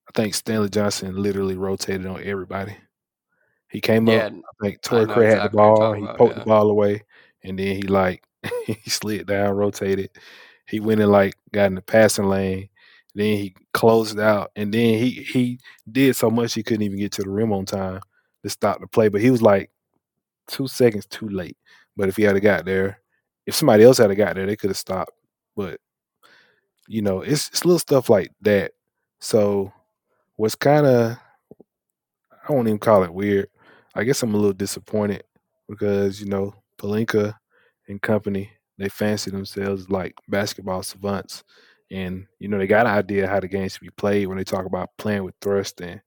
[0.08, 2.76] I think Stanley Johnson literally rotated on everybody.
[3.68, 6.38] He came Yeah, up, I think Torrey Craig had the ball, he about, poked yeah.
[6.40, 7.02] the ball away,
[7.42, 8.22] and then he like
[8.66, 10.10] he slid down, rotated.
[10.68, 12.68] He went and like got in the passing lane.
[13.14, 15.58] Then he closed out, and then he he
[15.90, 18.00] did so much he couldn't even get to the rim on time
[18.42, 19.08] to stop the play.
[19.08, 19.70] But he was like
[20.48, 21.56] two seconds too late.
[21.96, 23.00] But if he had got there,
[23.46, 25.12] if somebody else had got there, they could have stopped.
[25.56, 25.80] But
[26.88, 28.72] you know, it's it's little stuff like that.
[29.20, 29.72] So
[30.36, 31.18] what's kind of
[32.48, 33.48] I won't even call it weird.
[33.94, 35.24] I guess I'm a little disappointed
[35.68, 37.34] because you know Pelinka
[37.88, 41.44] and company they fancy themselves like basketball savants,
[41.90, 44.44] and you know they got an idea how the game should be played when they
[44.44, 46.00] talk about playing with thrust and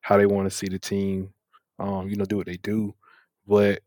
[0.00, 1.32] how they want to see the team,
[1.78, 2.94] um, you know, do what they do.
[3.46, 3.82] But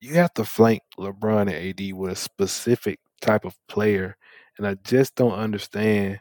[0.00, 4.16] you have to flank LeBron and AD with a specific type of player,
[4.58, 6.20] and I just don't understand.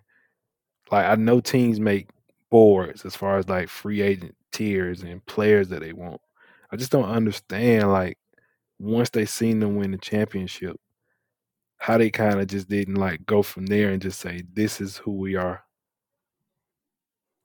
[0.91, 2.09] Like I know teams make
[2.49, 6.21] boards as far as like free agent tiers and players that they want.
[6.71, 8.17] I just don't understand like
[8.79, 10.77] once they seen them win the championship,
[11.77, 14.97] how they kind of just didn't like go from there and just say this is
[14.97, 15.63] who we are.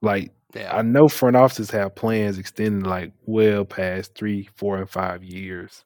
[0.00, 0.76] Like Yeah.
[0.76, 5.84] I know front offices have plans extending like well past three, four, and five years.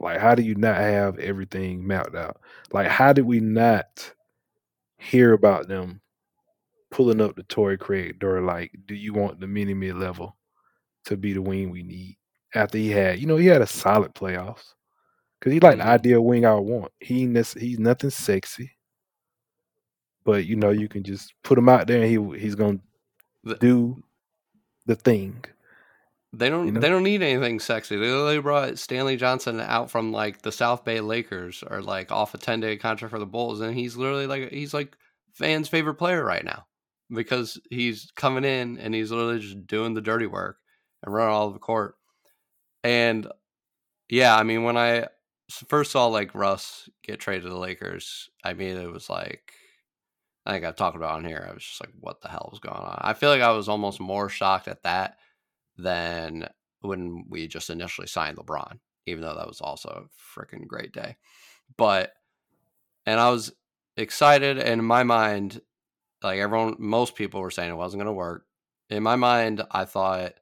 [0.00, 2.40] Like, how do you not have everything mapped out?
[2.72, 4.12] Like, how did we not
[4.98, 6.00] hear about them
[6.90, 8.40] pulling up the Torrey Craig door?
[8.42, 10.36] Like, do you want the mini mid level
[11.06, 12.18] to be the wing we need?
[12.54, 14.74] After he had, you know, he had a solid playoffs
[15.40, 15.88] because he like the Mhm.
[15.88, 16.92] ideal wing I want.
[17.00, 18.72] He he's nothing sexy.
[20.24, 22.78] but you know you can just put him out there and he he's gonna
[23.60, 24.02] do
[24.86, 25.44] the thing.
[26.38, 26.66] They don't.
[26.66, 26.80] You know?
[26.80, 27.96] They don't need anything sexy.
[27.96, 32.34] They literally brought Stanley Johnson out from like the South Bay Lakers or like off
[32.34, 34.96] a ten day contract for the Bulls, and he's literally like he's like
[35.32, 36.66] fans' favorite player right now
[37.10, 40.58] because he's coming in and he's literally just doing the dirty work
[41.02, 41.94] and running all over the court.
[42.82, 43.26] And
[44.08, 45.06] yeah, I mean, when I
[45.68, 49.52] first saw like Russ get traded to the Lakers, I mean, it was like
[50.46, 51.46] I think I've talked about on here.
[51.48, 52.98] I was just like, what the hell was going on?
[53.00, 55.16] I feel like I was almost more shocked at that
[55.76, 56.48] than
[56.80, 61.16] when we just initially signed LeBron, even though that was also a freaking great day.
[61.76, 62.12] But,
[63.06, 63.52] and I was
[63.96, 65.60] excited, and in my mind,
[66.22, 68.46] like everyone, most people were saying it wasn't going to work.
[68.90, 70.34] In my mind, I thought,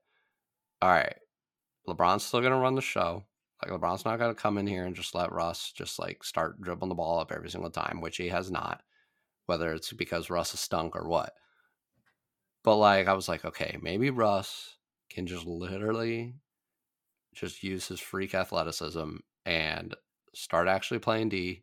[0.80, 1.16] all right,
[1.88, 3.24] LeBron's still going to run the show.
[3.62, 6.60] Like LeBron's not going to come in here and just let Russ just like start
[6.60, 8.82] dribbling the ball up every single time, which he has not,
[9.46, 11.32] whether it's because Russ is stunk or what.
[12.64, 14.76] But like I was like, okay, maybe Russ
[15.12, 16.34] can just literally
[17.34, 19.94] just use his freak athleticism and
[20.34, 21.62] start actually playing D.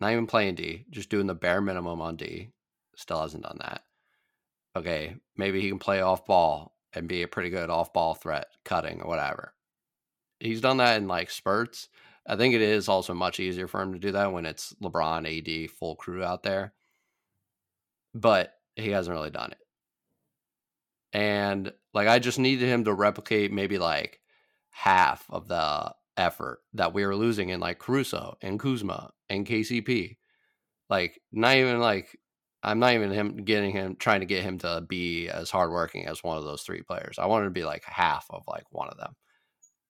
[0.00, 2.50] Not even playing D, just doing the bare minimum on D.
[2.96, 3.82] Still hasn't done that.
[4.76, 8.46] Okay, maybe he can play off ball and be a pretty good off ball threat,
[8.64, 9.54] cutting or whatever.
[10.40, 11.88] He's done that in like spurts.
[12.26, 15.64] I think it is also much easier for him to do that when it's LeBron,
[15.64, 16.72] AD, full crew out there.
[18.14, 19.58] But he hasn't really done it.
[21.14, 24.20] And like I just needed him to replicate maybe like
[24.70, 30.16] half of the effort that we were losing in like Caruso and Kuzma and KCP.
[30.90, 32.18] Like not even like
[32.64, 36.24] I'm not even him getting him trying to get him to be as hardworking as
[36.24, 37.18] one of those three players.
[37.18, 39.14] I wanted to be like half of like one of them,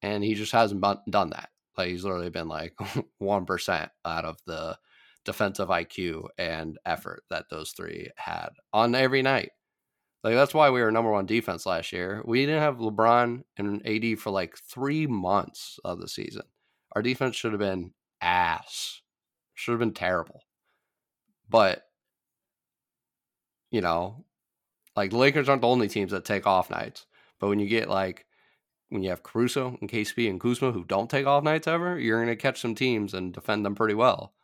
[0.03, 1.51] and he just hasn't done that.
[1.79, 2.75] Like he's literally been like
[3.19, 4.77] one percent out of the
[5.25, 9.51] defensive IQ and effort that those three had on every night.
[10.25, 12.23] Like that's why we were number one defense last year.
[12.27, 16.45] We didn't have LeBron and AD for like three months of the season.
[16.95, 19.03] Our defense should have been ass.
[19.55, 20.43] Should have been terrible.
[21.49, 21.89] But
[23.71, 24.25] you know,
[24.97, 27.07] like the Lakers aren't the only teams that take off nights.
[27.41, 28.27] But when you get like
[28.91, 32.21] when you have Caruso and KCP and Kuzma who don't take off nights ever, you're
[32.21, 34.35] gonna catch some teams and defend them pretty well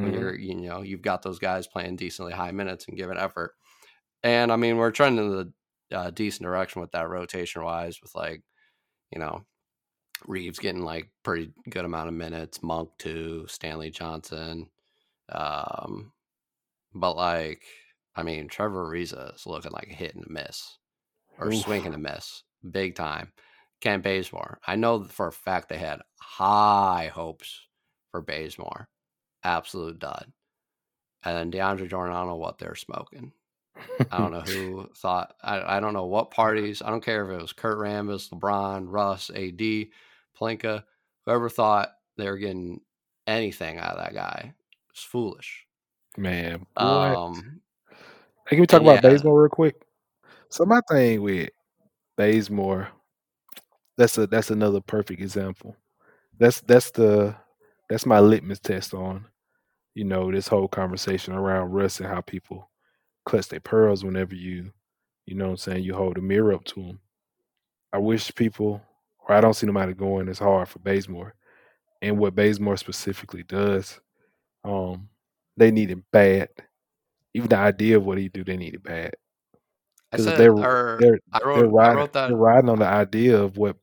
[0.00, 0.14] when Mhm.
[0.14, 3.54] you're you know you've got those guys playing decently high minutes and giving effort.
[4.24, 5.52] And I mean we're trending in
[5.90, 8.42] the uh, decent direction with that rotation wise with like
[9.12, 9.42] you know
[10.26, 14.70] Reaves getting like pretty good amount of minutes, Monk too, Stanley Johnson,
[15.30, 16.12] um,
[16.94, 17.62] but like
[18.16, 20.78] I mean Trevor Ariza is looking like a hit and a miss
[21.38, 21.62] or Oof.
[21.62, 23.32] swing and a miss big time.
[23.80, 24.60] Kent Bazemore.
[24.66, 27.60] I know for a fact they had high hopes
[28.10, 28.88] for Bazemore.
[29.42, 30.32] Absolute dud.
[31.22, 33.32] And then DeAndre Jordan, I don't know what they're smoking.
[34.10, 35.34] I don't know who thought.
[35.42, 36.82] I, I don't know what parties.
[36.82, 39.88] I don't care if it was Kurt Rambis, LeBron, Russ, AD,
[40.38, 40.84] Pelinka,
[41.24, 42.80] whoever thought they were getting
[43.26, 44.54] anything out of that guy.
[44.90, 45.66] It's foolish.
[46.16, 46.84] Man, what?
[46.84, 47.60] Um,
[48.46, 49.74] Hey, can we talk about yeah, Bazemore real quick?
[50.50, 51.48] So my thing with
[52.18, 52.88] Bazemore,
[53.96, 55.76] that's a that's another perfect example.
[56.38, 57.34] That's that's the
[57.88, 59.26] that's my litmus test on,
[59.94, 62.68] you know, this whole conversation around Russ and how people
[63.24, 64.72] clutch their pearls whenever you,
[65.26, 67.00] you know what I'm saying, you hold a mirror up to them.
[67.92, 68.82] I wish people,
[69.28, 71.34] or I don't see nobody going as hard for Bazemore.
[72.02, 74.00] And what Bazemore specifically does,
[74.64, 75.08] um,
[75.56, 76.48] they need it bad.
[77.34, 79.14] Even the idea of what he do, they need it bad.
[80.12, 80.66] I Because said, they're
[80.98, 81.18] they're
[81.54, 83.76] they're I riding they're riding on the idea of what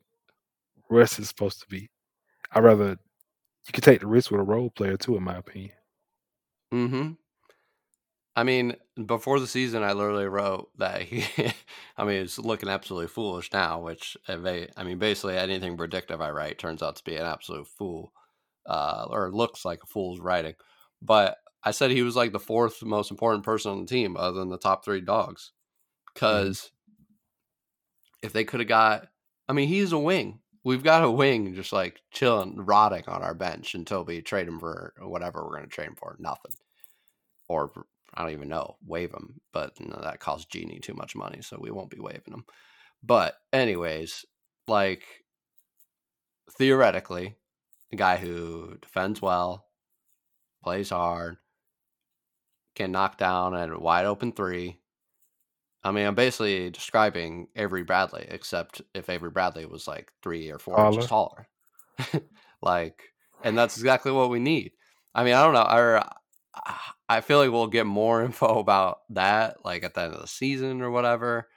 [0.90, 1.90] Russ is supposed to be.
[2.52, 5.74] I'd rather you could take the risk with a role player too, in my opinion.
[6.74, 7.12] Mm-hmm.
[8.36, 11.26] I mean, before the season, I literally wrote that he.
[11.98, 13.82] I mean, it's looking absolutely foolish now.
[13.82, 14.38] Which, uh,
[14.78, 18.14] I mean, basically anything predictive I write turns out to be an absolute fool,
[18.66, 20.56] uh, or looks like a fool's writing.
[21.02, 24.40] But I said he was like the fourth most important person on the team, other
[24.40, 25.52] than the top three dogs.
[26.14, 26.72] Because
[28.24, 29.08] if they could have got,
[29.50, 30.40] I mean, he's a wing.
[30.64, 34.60] We've got a wing just like chilling, rotting on our bench until we trade him
[34.60, 36.16] for whatever we're going to trade him for.
[36.20, 36.54] Nothing
[37.52, 41.16] or I don't even know, waive him, but you know, that costs Genie too much
[41.16, 42.46] money, so we won't be waiving him.
[43.04, 44.26] But anyways,
[44.68, 45.04] like
[46.58, 47.36] theoretically,
[47.92, 49.66] a guy who defends well,
[50.64, 51.38] plays hard,
[52.76, 54.80] can knock down at a wide open three.
[55.84, 60.60] I mean, I'm basically describing Avery Bradley, except if Avery Bradley was like three or
[60.60, 61.48] four inches taller.
[62.62, 63.02] like,
[63.44, 64.74] and that's exactly what we need.
[65.16, 65.64] I mean, I don't know.
[65.64, 66.04] Or
[67.08, 70.28] I feel like we'll get more info about that like at the end of the
[70.28, 71.48] season or whatever.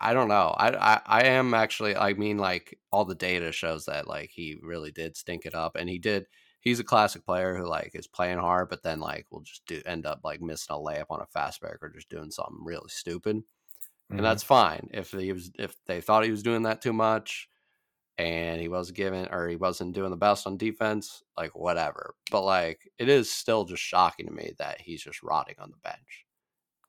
[0.00, 0.54] I don't know.
[0.56, 1.96] I, I I am actually.
[1.96, 5.76] I mean, like all the data shows that like he really did stink it up,
[5.76, 6.26] and he did.
[6.60, 9.82] He's a classic player who like is playing hard, but then like will just do
[9.84, 12.88] end up like missing a layup on a fast break or just doing something really
[12.88, 14.16] stupid, mm-hmm.
[14.16, 17.48] and that's fine if he was if they thought he was doing that too much,
[18.18, 22.14] and he was given or he wasn't doing the best on defense, like whatever.
[22.30, 25.76] But like it is still just shocking to me that he's just rotting on the
[25.78, 26.26] bench.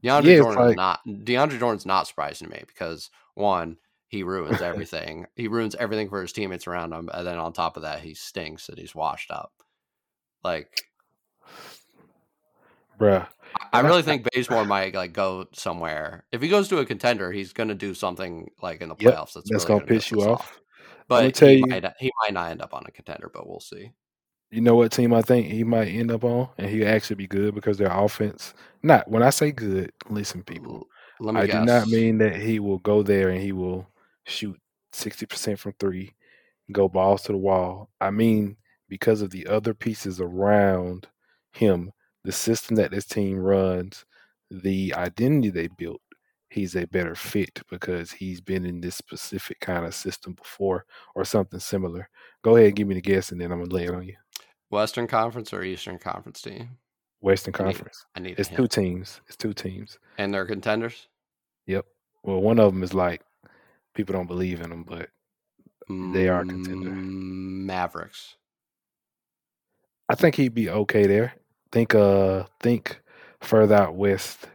[0.03, 4.61] DeAndre yeah, Jordan like, not DeAndre Jordan's not surprising to me because one, he ruins
[4.61, 5.26] everything.
[5.36, 8.13] he ruins everything for his teammates around him, and then on top of that, he
[8.13, 9.53] stinks and he's washed up.
[10.43, 10.84] Like,
[12.99, 13.28] bruh.
[13.71, 16.26] I really think Bazemore might like go somewhere.
[16.32, 19.36] If he goes to a contender, he's going to do something like in the playoffs.
[19.36, 20.41] Yep, that's, that's really going to piss you off.
[20.41, 20.61] off.
[21.08, 23.91] But he, you, might, he might not end up on a contender, but we'll see.
[24.51, 27.28] You know what team I think he might end up on, and he'll actually be
[27.28, 28.54] good because their offense.
[28.84, 30.88] Not when I say good, listen, people.
[31.20, 31.56] Let me I guess.
[31.56, 33.88] do not mean that he will go there and he will
[34.26, 34.60] shoot
[34.91, 36.14] sixty percent from three,
[36.72, 37.89] go balls to the wall.
[37.99, 38.58] I mean
[38.93, 41.08] because of the other pieces around
[41.51, 41.91] him,
[42.24, 44.06] the system that this team runs,
[44.51, 45.99] the identity they built,
[46.54, 50.86] he's a better fit because he's been in this specific kind of system before
[51.16, 52.10] or something similar.
[52.43, 54.16] Go ahead and give me the guess, and then I'm gonna lay it on you.
[54.70, 56.78] Western Conference or Eastern Conference team?
[57.22, 58.06] Western Conference.
[58.16, 58.26] I need.
[58.26, 59.22] I need it's two teams.
[59.28, 59.97] It's two teams.
[60.18, 61.08] And they're contenders.
[61.68, 61.86] Yep.
[62.24, 63.22] Well, one of them is like
[63.93, 65.10] people don't believe in them, but
[65.89, 66.91] they are contender.
[66.91, 68.36] Mm, Mavericks.
[70.10, 71.34] I think he'd be okay there.
[71.72, 73.01] Think uh think
[73.41, 74.47] further out west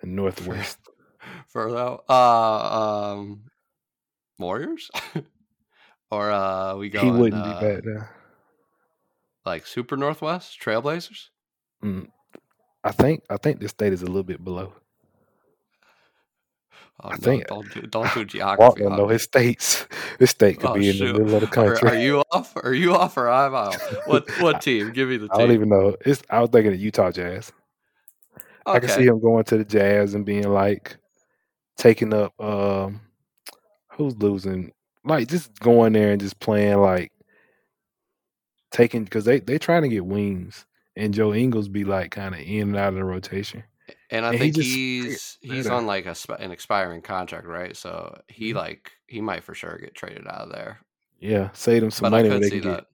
[0.00, 0.78] and northwest.
[1.52, 2.04] Further out.
[2.08, 3.50] Uh um
[4.38, 4.90] Warriors?
[6.10, 7.84] or uh we go He wouldn't uh, be bad.
[9.44, 10.60] Like super northwest?
[10.60, 11.28] Trailblazers?
[11.84, 12.08] Mm,
[12.84, 14.72] I think I think this state is a little bit below.
[17.02, 18.62] Oh, I no, think don't do, don't do geography.
[18.62, 19.86] Walt don't know his states.
[20.18, 21.88] This state could oh, be in the middle of the country.
[21.88, 22.52] Are, are, you off?
[22.62, 23.74] Are you off or I'm out?
[24.06, 24.92] What what team?
[24.92, 25.34] Give me the team.
[25.34, 25.96] I don't even know.
[26.06, 27.50] It's I was thinking of Utah Jazz.
[28.64, 28.76] Okay.
[28.76, 30.96] I can see him going to the Jazz and being like
[31.76, 33.00] taking up um
[33.92, 34.72] who's losing
[35.04, 37.12] like just going there and just playing like
[38.70, 40.64] taking because they they trying to get wings
[40.96, 43.64] and Joe Ingles be like kind of in and out of the rotation.
[44.10, 44.62] And I and think he
[45.02, 47.76] he's he's on like a an expiring contract, right?
[47.76, 48.58] So he mm-hmm.
[48.58, 50.80] like he might for sure get traded out of there.
[51.20, 52.86] Yeah, save them some but money when they can get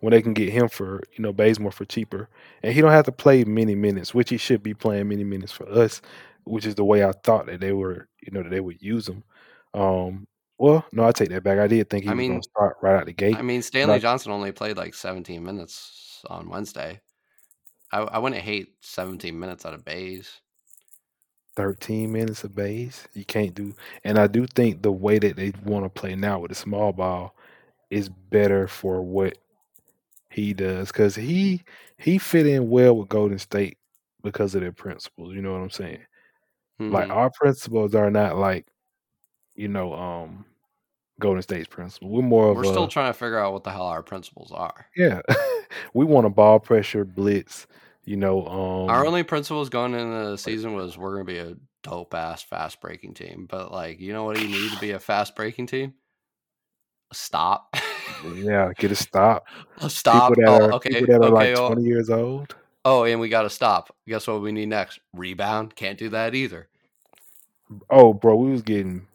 [0.00, 2.28] when they can get him for you know Bazemore for cheaper,
[2.62, 5.52] and he don't have to play many minutes, which he should be playing many minutes
[5.52, 6.02] for us,
[6.44, 9.08] which is the way I thought that they were you know that they would use
[9.08, 9.22] him.
[9.72, 10.26] Um,
[10.58, 11.58] well, no, I take that back.
[11.58, 13.36] I did think he I was going to start right out the gate.
[13.36, 17.00] I mean, Stanley I, Johnson only played like 17 minutes on Wednesday.
[17.90, 20.40] I, I wouldn't hate 17 minutes out of Bays.
[21.56, 23.06] 13 minutes of Bays.
[23.14, 23.74] You can't do,
[24.04, 26.92] and I do think the way that they want to play now with the small
[26.92, 27.34] ball
[27.90, 29.38] is better for what
[30.30, 31.62] he does because he
[31.96, 33.78] he fit in well with Golden State
[34.22, 35.32] because of their principles.
[35.32, 36.00] You know what I'm saying?
[36.80, 36.92] Mm-hmm.
[36.92, 38.66] Like our principles are not like
[39.54, 40.44] you know um
[41.20, 42.10] Golden State's principle.
[42.10, 44.86] We're more We're still trying to figure out what the hell our principles are.
[44.96, 45.20] Yeah,
[45.94, 47.66] we want a ball pressure blitz
[48.06, 51.38] you know, um, our only principles going into the season was we're going to be
[51.38, 53.46] a dope ass fast breaking team.
[53.48, 55.94] But like, you know what do you need to be a fast breaking team?
[57.10, 57.74] A stop.
[58.34, 59.46] yeah, get a stop.
[59.78, 60.34] A stop.
[60.34, 60.90] People that oh, are, okay.
[60.90, 61.68] people that are okay, like oh.
[61.68, 62.54] 20 years old.
[62.84, 63.94] Oh, and we got to stop.
[64.06, 65.00] Guess what we need next?
[65.14, 65.74] Rebound.
[65.74, 66.68] Can't do that either.
[67.88, 69.06] Oh, bro, we was getting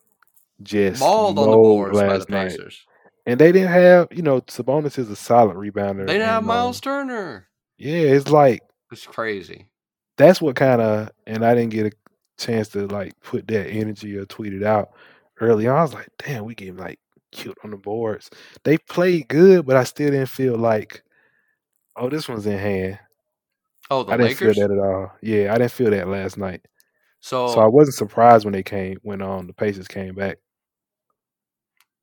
[0.64, 2.86] just mauled on the boards last by the Pacers.
[2.86, 3.32] Night.
[3.32, 6.08] And they didn't have, you know, Sabonis is a solid rebounder.
[6.08, 7.48] They didn't have Miles um, Turner.
[7.78, 8.62] Yeah, it's like
[8.92, 9.68] it's crazy.
[10.18, 11.92] That's what kind of, and I didn't get a
[12.38, 14.90] chance to like put that energy or tweet it out
[15.40, 15.78] early on.
[15.78, 17.00] I was like, damn, we getting like
[17.32, 18.32] cute on the boards.
[18.64, 21.04] They played good, but I still didn't feel like,
[21.96, 23.00] oh, this one's in hand.
[23.90, 24.56] Oh, the I didn't Lakers?
[24.56, 25.12] feel that at all.
[25.22, 26.62] Yeah, I didn't feel that last night.
[27.22, 30.38] So, so I wasn't surprised when they came when um the Pacers came back.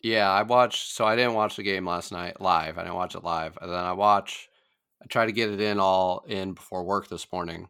[0.03, 0.93] Yeah, I watched.
[0.95, 2.79] So I didn't watch the game last night live.
[2.79, 4.49] I didn't watch it live, and then I watch.
[5.03, 7.69] I tried to get it in all in before work this morning.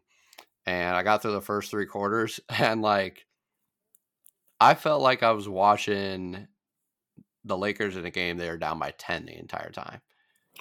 [0.65, 3.25] And I got through the first three quarters and like
[4.59, 6.47] I felt like I was watching
[7.45, 10.01] the Lakers in a game they were down by 10 the entire time.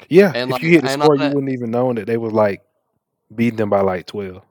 [0.09, 0.33] Yeah.
[0.35, 2.63] And if like, you hit the score, you wouldn't even know that they were like
[3.35, 4.43] beating them by like 12.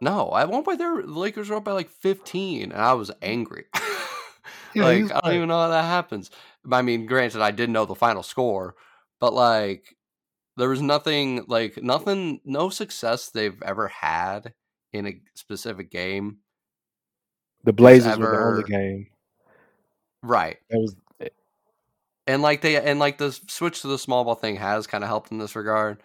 [0.00, 3.64] No, at one point, the Lakers were up by like 15, and I was angry.
[4.74, 6.30] yeah, like, I don't even know how that happens.
[6.70, 8.76] I mean, granted, I did know the final score,
[9.20, 9.96] but like,
[10.56, 14.54] There was nothing like nothing, no success they've ever had
[14.92, 16.38] in a specific game.
[17.64, 19.06] The Blazers ever, were the only game.
[20.22, 20.58] Right.
[20.70, 20.96] That was
[22.26, 25.08] and like they and like the switch to the small ball thing has kind of
[25.08, 26.02] helped in this regard.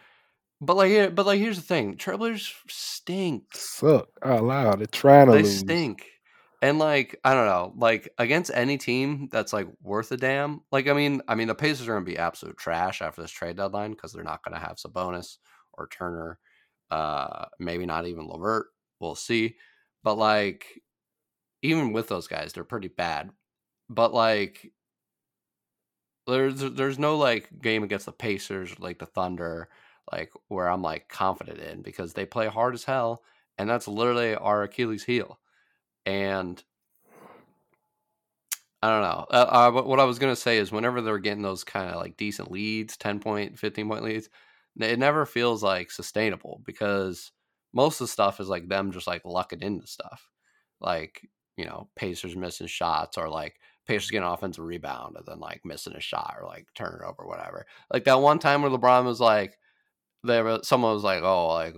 [0.64, 3.44] But like, but like, here's the thing: Trailblazers stink.
[3.54, 4.80] Suck out loud.
[4.80, 5.60] They're trying to they lose.
[5.60, 6.06] stink.
[6.62, 10.62] And like, I don't know, like against any team that's like worth a damn.
[10.72, 13.58] Like, I mean, I mean, the Pacers are gonna be absolute trash after this trade
[13.58, 15.38] deadline because they're not gonna have Sabonis
[15.74, 16.40] or Turner.
[16.90, 18.68] Uh, maybe not even LeVert.
[19.02, 19.58] We'll see.
[20.04, 20.66] But like,
[21.62, 23.32] even with those guys, they're pretty bad.
[23.90, 24.72] But like,
[26.26, 29.68] there's there's no like game against the Pacers, like the Thunder,
[30.12, 33.24] like where I'm like confident in because they play hard as hell,
[33.58, 35.40] and that's literally our Achilles heel.
[36.06, 36.62] And
[38.82, 39.26] I don't know.
[39.32, 42.18] Uh, uh, what I was gonna say is whenever they're getting those kind of like
[42.18, 44.30] decent leads, ten point, fifteen point leads,
[44.80, 47.32] it never feels like sustainable because
[47.74, 50.30] most of the stuff is like them just like lucking into stuff,
[50.82, 51.28] like
[51.58, 53.56] you know Pacers missing shots or like
[53.88, 57.66] Pacers getting offensive rebound and then like missing a shot or like turning over, whatever.
[57.92, 59.58] Like that one time where LeBron was like,
[60.24, 61.76] there was someone was like, oh, like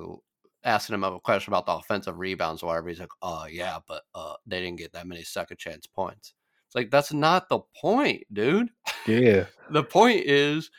[0.63, 2.89] asking him a question about the offensive rebounds or whatever.
[2.89, 6.33] He's like, oh yeah, but uh, they didn't get that many second chance points.
[6.67, 8.69] It's like that's not the point, dude.
[9.07, 9.45] Yeah.
[9.69, 10.71] the point is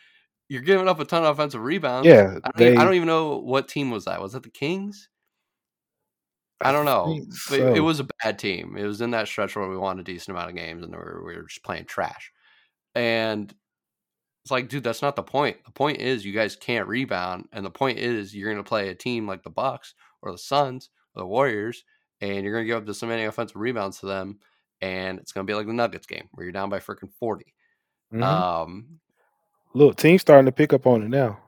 [0.48, 2.06] you're giving up a ton of offensive rebounds.
[2.06, 2.38] Yeah.
[2.44, 4.20] I don't, they, even, I don't even know what team was that.
[4.20, 5.08] Was that the Kings?
[6.60, 7.20] I don't know.
[7.30, 7.54] So.
[7.54, 8.76] It, it, was a bad team.
[8.78, 10.98] It was in that stretch where we won a decent amount of games and we
[10.98, 12.32] were, we were just playing trash.
[12.94, 13.52] And
[14.47, 15.57] it's like, dude, that's not the point.
[15.64, 18.90] The point is you guys can't rebound, and the point is you're going to play
[18.90, 21.82] a team like the Bucks or the Suns or the Warriors,
[22.20, 24.38] and you're going to give up so many offensive rebounds to them,
[24.80, 27.44] and it's going to be like the Nuggets game where you're down by freaking 40
[28.14, 28.22] mm-hmm.
[28.22, 29.01] Um,
[29.74, 31.40] Look, teams starting to pick up on it now.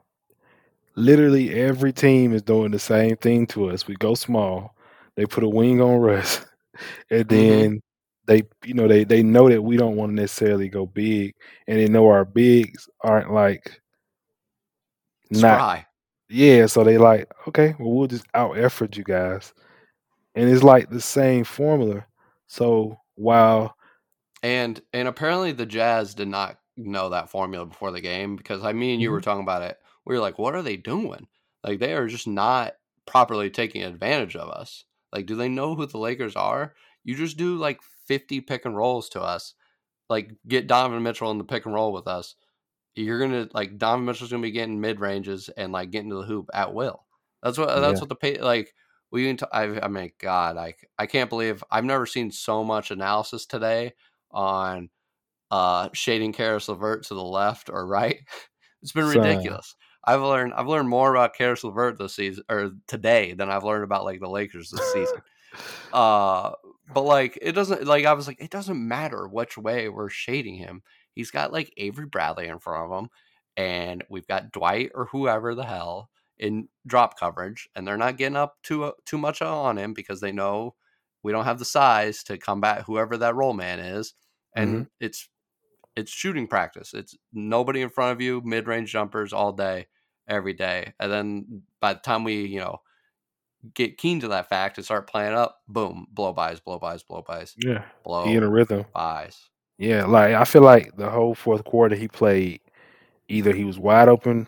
[0.96, 3.86] Literally every team is doing the same thing to us.
[3.86, 4.74] We go small
[5.14, 6.44] they put a wing on Russ,
[7.12, 7.61] and mm-hmm.
[7.61, 7.80] then.
[8.28, 11.34] They, you know, they they know that we don't want to necessarily go big,
[11.66, 13.80] and they know our bigs aren't like
[15.30, 15.86] not.
[16.28, 19.54] Yeah, so they like, okay, well, we'll just out effort you guys,
[20.34, 22.04] and it's like the same formula.
[22.46, 23.74] So while
[24.42, 28.74] and and apparently the Jazz did not know that formula before the game because I
[28.74, 29.14] mean you mm-hmm.
[29.14, 29.78] were talking about it.
[30.04, 31.26] We were like, what are they doing?
[31.64, 32.74] Like they are just not
[33.06, 34.84] properly taking advantage of us.
[35.12, 36.74] Like, do they know who the Lakers are?
[37.04, 39.54] You just do like 50 pick and rolls to us.
[40.09, 42.34] Like, get Donovan Mitchell in the pick and roll with us.
[42.94, 46.22] You're gonna like Donovan Mitchell's gonna be getting mid ranges and like getting to the
[46.22, 47.04] hoop at will.
[47.42, 48.00] That's what that's yeah.
[48.00, 48.74] what the pay like
[49.12, 49.36] we can.
[49.36, 53.46] T- I, I mean, God, I I can't believe I've never seen so much analysis
[53.46, 53.92] today
[54.32, 54.90] on
[55.52, 58.18] uh shading Caris LeVert to the left or right.
[58.80, 59.74] It's been ridiculous.
[60.04, 63.82] I've learned I've learned more about Caris LeVert this season or today than I've learned
[63.82, 65.20] about like the Lakers this season.
[65.92, 66.52] uh,
[66.93, 70.57] but like it doesn't like I was like it doesn't matter which way we're shading
[70.57, 70.82] him.
[71.12, 73.09] He's got like Avery Bradley in front of him,
[73.57, 78.36] and we've got Dwight or whoever the hell in drop coverage, and they're not getting
[78.36, 80.74] up too uh, too much on him because they know
[81.22, 84.14] we don't have the size to combat whoever that roll man is,
[84.55, 84.82] and mm-hmm.
[85.01, 85.28] it's
[85.97, 86.95] it's shooting practice.
[86.95, 89.86] It's nobody in front of you, mid range jumpers all day
[90.28, 90.93] every day.
[91.01, 92.80] And then by the time we, you know,
[93.74, 97.22] get keen to that fact and start playing up, boom, blow bys, blow bys, blow
[97.22, 97.54] bys.
[97.59, 97.84] Yeah.
[98.04, 98.84] Blow he in a rhythm.
[98.94, 99.48] Bys.
[99.78, 102.61] Yeah, like I feel like the whole fourth quarter he played
[103.28, 104.46] either he was wide open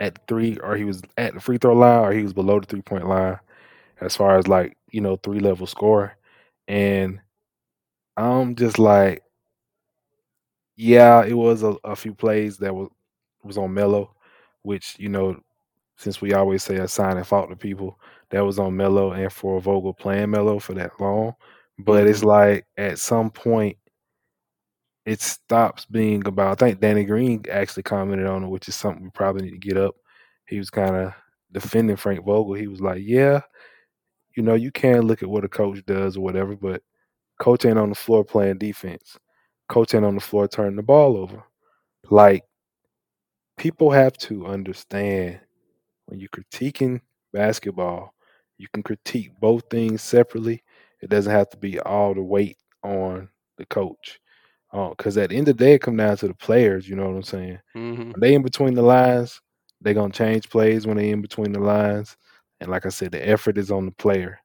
[0.00, 2.66] at three or he was at the free throw line or he was below the
[2.66, 3.38] three point line
[4.00, 6.16] as far as like, you know, three level score.
[6.66, 7.20] And
[8.16, 9.22] I'm just like
[10.76, 12.88] yeah, it was a, a few plays that was
[13.44, 14.14] was on Melo
[14.62, 15.38] which you know,
[15.96, 17.98] since we always say assigning fault to people,
[18.32, 21.34] that was on Melo and for Vogel playing Melo for that long.
[21.78, 22.28] But it's mm-hmm.
[22.28, 23.76] like at some point,
[25.06, 26.62] it stops being about.
[26.62, 29.58] I think Danny Green actually commented on it, which is something we probably need to
[29.58, 29.94] get up.
[30.46, 31.14] He was kind of
[31.52, 32.54] defending Frank Vogel.
[32.54, 33.40] He was like, "Yeah,
[34.36, 36.82] you know, you can look at what a coach does or whatever, but
[37.38, 39.18] coach ain't on the floor playing defense.
[39.68, 41.42] Coach ain't on the floor turning the ball over.
[42.10, 42.44] Like
[43.58, 45.40] people have to understand
[46.06, 47.00] when you're critiquing
[47.32, 48.14] basketball,
[48.62, 50.62] you can critique both things separately.
[51.02, 54.20] It doesn't have to be all the weight on the coach.
[54.70, 56.88] Because uh, at the end of the day, it comes down to the players.
[56.88, 57.58] You know what I'm saying?
[57.76, 58.12] Mm-hmm.
[58.20, 59.40] they in between the lines,
[59.80, 62.16] they're gonna change plays when they in between the lines.
[62.60, 64.38] And like I said, the effort is on the player.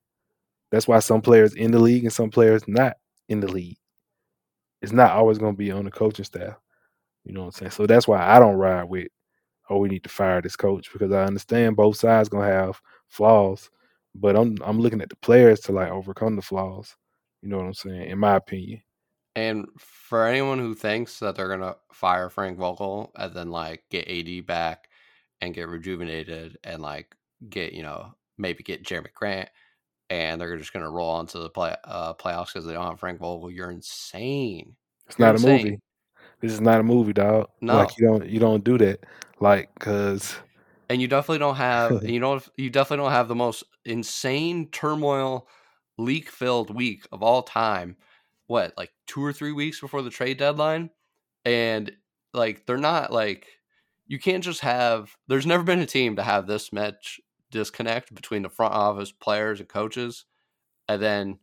[0.71, 2.97] That's why some players in the league and some players not
[3.29, 3.77] in the league.
[4.81, 6.55] It's not always gonna be on the coaching staff.
[7.23, 7.71] You know what I'm saying?
[7.71, 9.09] So that's why I don't ride with
[9.69, 13.69] oh, we need to fire this coach because I understand both sides gonna have flaws,
[14.19, 16.95] but I'm I'm looking at the players to like overcome the flaws.
[17.41, 18.09] You know what I'm saying?
[18.09, 18.81] In my opinion.
[19.35, 24.07] And for anyone who thinks that they're gonna fire Frank Vogel and then like get
[24.07, 24.89] AD back
[25.41, 27.15] and get rejuvenated and like
[27.49, 29.49] get you know maybe get Jerami Grant
[30.09, 33.19] and they're just gonna roll onto the play uh, playoffs because they don't have Frank
[33.19, 34.75] Vogel, you're insane.
[35.07, 35.79] It's You're not a movie.
[36.39, 37.49] This is not a movie, dog.
[37.61, 37.77] No.
[37.77, 39.03] Like you don't you don't do that.
[39.39, 40.35] Like cuz
[40.89, 45.47] and you definitely don't have you know you definitely don't have the most insane turmoil
[45.97, 47.97] leak filled week of all time
[48.47, 50.89] what like two or three weeks before the trade deadline?
[51.45, 51.91] And
[52.33, 53.47] like they're not like
[54.07, 57.19] you can't just have there's never been a team to have this much
[57.51, 60.25] disconnect between the front office players and coaches
[60.89, 61.39] and then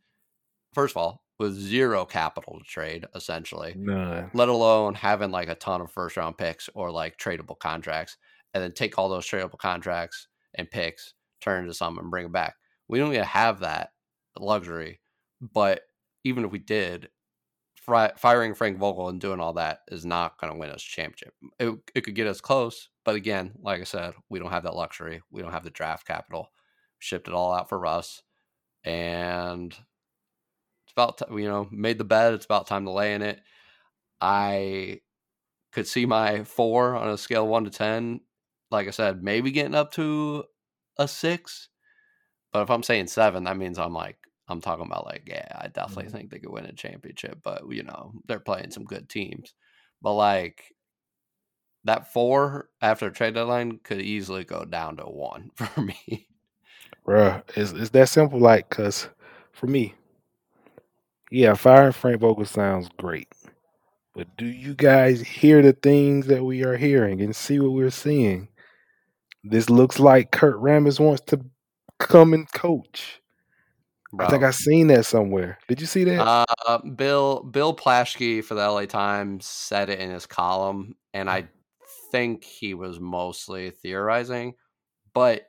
[0.74, 3.74] first of all with zero capital to trade essentially
[4.34, 8.18] let alone having like a ton of first round picks or like tradable contracts
[8.54, 12.32] and then take all those tradable contracts and picks, turn into something and bring it
[12.32, 12.54] back.
[12.88, 13.90] We don't even have that
[14.38, 15.00] luxury.
[15.40, 15.82] But
[16.22, 17.08] even if we did,
[17.84, 20.88] fri- firing Frank Vogel and doing all that is not going to win us a
[20.88, 21.34] championship.
[21.58, 24.76] It, it could get us close, but again, like I said, we don't have that
[24.76, 25.20] luxury.
[25.30, 26.50] We don't have the draft capital.
[26.98, 28.22] Shipped it all out for Russ,
[28.82, 32.32] and it's about t- you know made the bed.
[32.32, 33.42] It's about time to lay in it.
[34.22, 35.00] I
[35.72, 38.20] could see my four on a scale of one to ten
[38.74, 40.44] like I said, maybe getting up to
[40.98, 41.70] a six.
[42.52, 44.18] But if I'm saying seven, that means I'm like
[44.48, 46.12] I'm talking about like, yeah, I definitely Mhm.
[46.12, 47.40] think they could win a championship.
[47.44, 49.54] But you know, they're playing some good teams.
[50.02, 50.64] But like
[51.84, 56.28] that four after trade deadline could easily go down to one for me.
[57.06, 58.40] Bruh, it's, it's that simple.
[58.40, 59.08] Like, cause
[59.52, 59.94] for me,
[61.30, 63.28] yeah, firing Frank Vogel sounds great.
[64.14, 67.90] But do you guys hear the things that we are hearing and see what we're
[67.90, 68.48] seeing?
[69.44, 71.40] This looks like Kurt Rambis wants to
[71.98, 73.20] come and coach.
[74.18, 74.48] I think Bro.
[74.48, 75.58] I seen that somewhere.
[75.68, 76.46] Did you see that?
[76.66, 81.48] Uh, Bill Bill Plaschke for the LA Times said it in his column, and I
[82.12, 84.54] think he was mostly theorizing.
[85.12, 85.46] But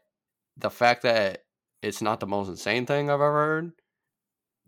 [0.57, 1.43] the fact that
[1.81, 3.71] it's not the most insane thing I've ever heard,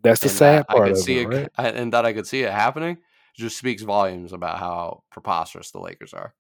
[0.04, 1.52] That's the sad that I could see it, it, right?
[1.58, 3.00] I- and that I could see it happening,
[3.36, 6.36] just speaks volumes about how preposterous the Lakers are.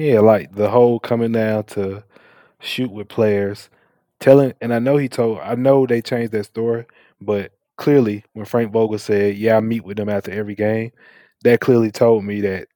[0.00, 2.02] Yeah, like the whole coming down to
[2.60, 3.68] shoot with players,
[4.18, 4.54] telling.
[4.60, 5.40] And I know he told.
[5.40, 6.86] I know they changed that story,
[7.20, 10.92] but clearly when Frank Vogel said, "Yeah, I meet with them after every game,"
[11.44, 12.68] that clearly told me that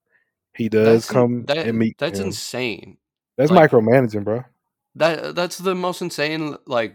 [0.55, 1.97] he does That's come that, and meet.
[1.99, 2.27] that's him.
[2.27, 2.99] insane.
[3.39, 4.45] That's like- micromanaging, bro.
[4.97, 6.95] That that's the most insane like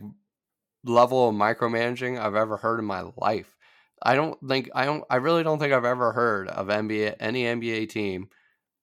[0.85, 3.55] level of micromanaging I've ever heard in my life.
[4.01, 7.43] I don't think I don't I really don't think I've ever heard of NBA any
[7.43, 8.29] NBA team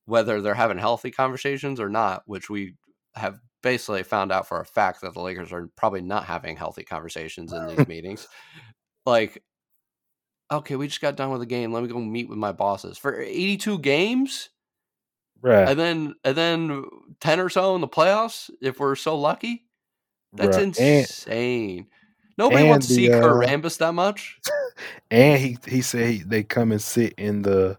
[0.07, 2.75] whether they're having healthy conversations or not, which we
[3.15, 6.85] have basically found out for a fact that the Lakers are probably not having healthy
[6.85, 8.27] conversations in these meetings.
[9.05, 9.43] Like
[10.51, 11.73] okay, we just got done with the game.
[11.73, 14.51] Let me go meet with my bosses for 82 games
[15.43, 16.85] Bruh, and then and then
[17.21, 19.65] 10 or so in the playoffs if we're so lucky.
[20.33, 20.57] That's.
[20.57, 21.89] And insane.
[22.39, 24.39] Nobody and wants to see the, uh, that much.
[25.11, 27.79] and he he said he, they come and sit in the,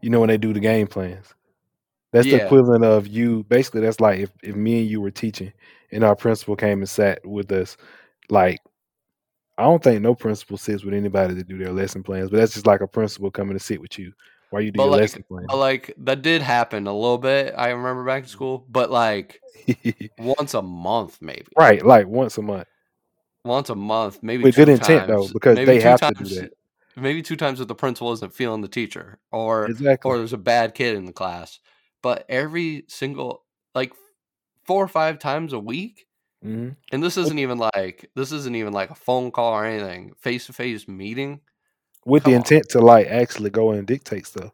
[0.00, 1.34] you know, when they do the game plans.
[2.12, 3.44] That's the equivalent of you.
[3.44, 5.52] Basically, that's like if, if me and you were teaching,
[5.92, 7.76] and our principal came and sat with us.
[8.30, 8.60] Like,
[9.56, 12.54] I don't think no principal sits with anybody to do their lesson plans, but that's
[12.54, 14.12] just like a principal coming to sit with you
[14.50, 15.46] while you do But your like, lesson plan.
[15.46, 17.54] like that did happen a little bit.
[17.56, 18.32] I remember back to mm-hmm.
[18.32, 19.40] school, but like
[20.18, 22.66] once a month, maybe right, like once a month
[23.48, 26.12] once a month, maybe with two good intent times, though, because maybe they have to
[26.12, 26.52] times, do that.
[26.96, 30.08] Maybe two times if the principal isn't feeling the teacher, or Exactly.
[30.08, 31.58] or there's a bad kid in the class.
[32.02, 33.44] But every single
[33.74, 33.92] like
[34.64, 36.06] four or five times a week,
[36.42, 40.12] hmm and this isn't even like this isn't even like a phone call or anything,
[40.18, 41.40] face to face meeting.
[42.06, 42.40] With the Come on.
[42.40, 44.52] intent to like actually go and dictate stuff.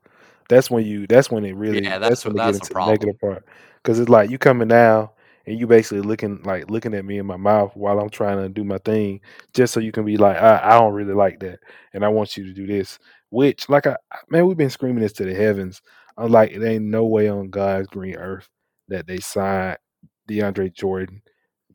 [0.49, 1.07] That's when you.
[1.07, 1.83] That's when it really.
[1.83, 3.45] Yeah, that's, that's when that's get the into the negative part.
[3.83, 5.13] Because it's like you coming now
[5.47, 8.49] and you basically looking like looking at me in my mouth while I'm trying to
[8.49, 9.21] do my thing,
[9.53, 11.61] just so you can be like, I, I don't really like that,
[11.93, 12.99] and I want you to do this.
[13.31, 13.97] Which, like, I-
[14.29, 15.83] man, we've been screaming this to the heavens.
[16.17, 18.49] I'm like, it ain't no way on God's green earth
[18.89, 19.79] that they signed
[20.29, 21.23] DeAndre Jordan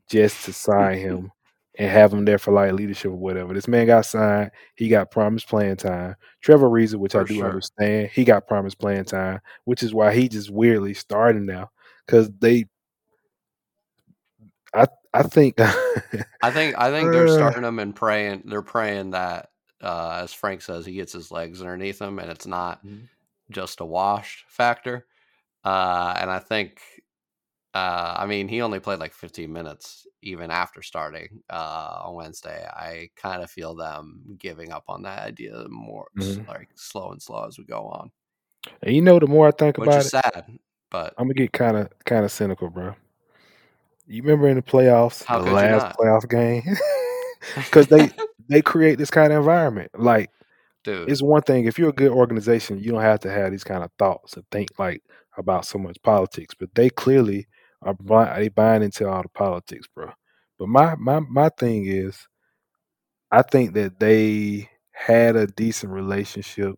[0.08, 1.32] just to sign him
[1.78, 3.54] and have him there for like leadership or whatever.
[3.54, 4.50] This man got signed.
[4.74, 6.16] He got promised playing time.
[6.40, 7.46] Trevor Ariza, which I do sure.
[7.46, 11.70] understand, he got promised playing time, which is why he just weirdly starting now
[12.06, 12.66] because they.
[14.74, 15.56] I I think.
[15.60, 17.34] I think I think they're Uh.
[17.34, 18.44] starting him and praying.
[18.46, 22.46] They're praying that, uh, as Frank says, he gets his legs underneath him, and it's
[22.46, 23.08] not Mhm.
[23.50, 25.06] Just a wash factor.
[25.64, 26.80] Uh, and I think
[27.74, 32.66] Uh, I mean, he only played like 15 minutes even after starting uh, on Wednesday.
[32.66, 36.48] I kind of feel them giving up on that idea more, Mhm.
[36.48, 38.10] like slow and slow as we go on,
[38.82, 40.58] And you know, the more I think which about is it, sad.
[40.90, 42.94] But I'm gonna get kind of kind of cynical, bro.
[44.06, 46.62] You remember in the playoffs, the last playoff game,
[47.56, 48.10] because they
[48.48, 49.90] they create this kind of environment.
[49.96, 50.30] Like
[50.84, 53.64] dude, it's one thing if you're a good organization, you don't have to have these
[53.64, 55.02] kind of thoughts and think like
[55.36, 56.54] about so much politics.
[56.58, 57.46] But they clearly
[57.82, 60.10] are buy, they buying into all the politics, bro.
[60.58, 62.26] But my my my thing is,
[63.30, 66.76] I think that they had a decent relationship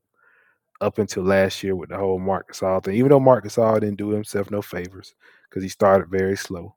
[0.81, 2.97] up until last year with the whole Marc Gasol thing.
[2.97, 5.15] Even though Marc Gasol didn't do himself no favors
[5.49, 6.77] because he started very slow.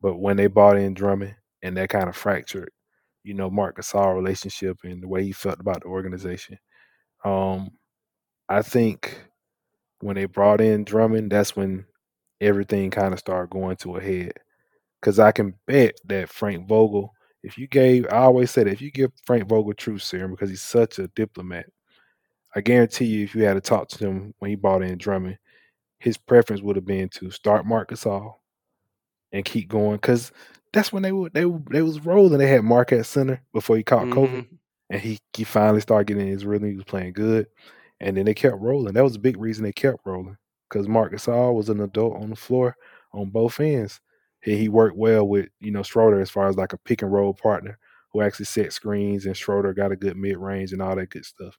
[0.00, 2.70] But when they bought in Drummond and that kind of fractured,
[3.22, 6.58] you know, Marc Gasol relationship and the way he felt about the organization.
[7.24, 7.70] Um,
[8.48, 9.20] I think
[10.00, 11.84] when they brought in Drummond, that's when
[12.40, 14.32] everything kind of started going to a head.
[15.00, 17.12] Because I can bet that Frank Vogel,
[17.42, 20.62] if you gave, I always said, if you give Frank Vogel truth serum because he's
[20.62, 21.66] such a diplomat,
[22.54, 25.38] I guarantee you, if you had to talk to him when he bought in Drummond,
[25.98, 28.34] his preference would have been to start Marc Gasol
[29.32, 30.32] and keep going because
[30.72, 32.38] that's when they were they they was rolling.
[32.38, 34.58] They had Marc at center before he caught COVID, Mhm.
[34.90, 36.70] and he he finally started getting his rhythm.
[36.70, 37.46] He was playing good,
[38.00, 38.94] and then they kept rolling.
[38.94, 40.36] That was a big reason they kept rolling
[40.68, 42.76] because Marc Gasol was an adult on the floor
[43.12, 44.00] on both ends.
[44.42, 47.12] He, he worked well with you know Schroeder as far as like a pick and
[47.12, 47.78] roll partner
[48.12, 51.24] who actually set screens, and Schroeder got a good mid range and all that good
[51.24, 51.56] stuff.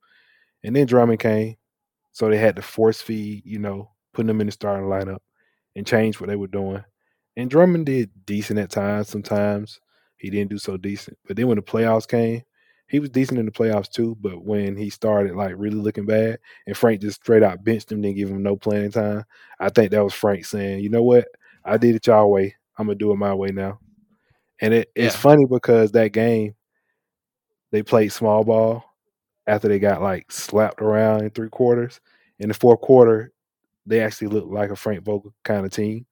[0.63, 1.55] And then Drummond came,
[2.11, 5.19] so they had to force feed, you know, putting them in the starting lineup
[5.75, 6.83] and change what they were doing.
[7.37, 9.09] And Drummond did decent at times.
[9.09, 9.79] Sometimes
[10.17, 11.17] he didn't do so decent.
[11.25, 12.43] But then when the playoffs came,
[12.87, 14.17] he was decent in the playoffs too.
[14.19, 18.01] But when he started like really looking bad, and Frank just straight out benched him,
[18.01, 19.23] didn't give him no playing time.
[19.59, 21.27] I think that was Frank saying, "You know what?
[21.63, 22.55] I did it y'all way.
[22.77, 23.79] I'm gonna do it my way now."
[24.61, 25.21] And it, it's Yeah.
[25.21, 26.55] funny because that game
[27.71, 28.83] they played small ball
[29.47, 31.99] after they got like slapped around in three quarters.
[32.39, 33.31] In the fourth quarter,
[33.85, 36.05] they actually looked like a Frank Vogel kind of team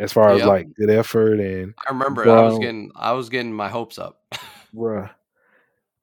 [0.00, 2.30] as far as like good effort and I remember it.
[2.30, 4.22] I was getting I was getting my hopes up.
[4.74, 5.10] bruh.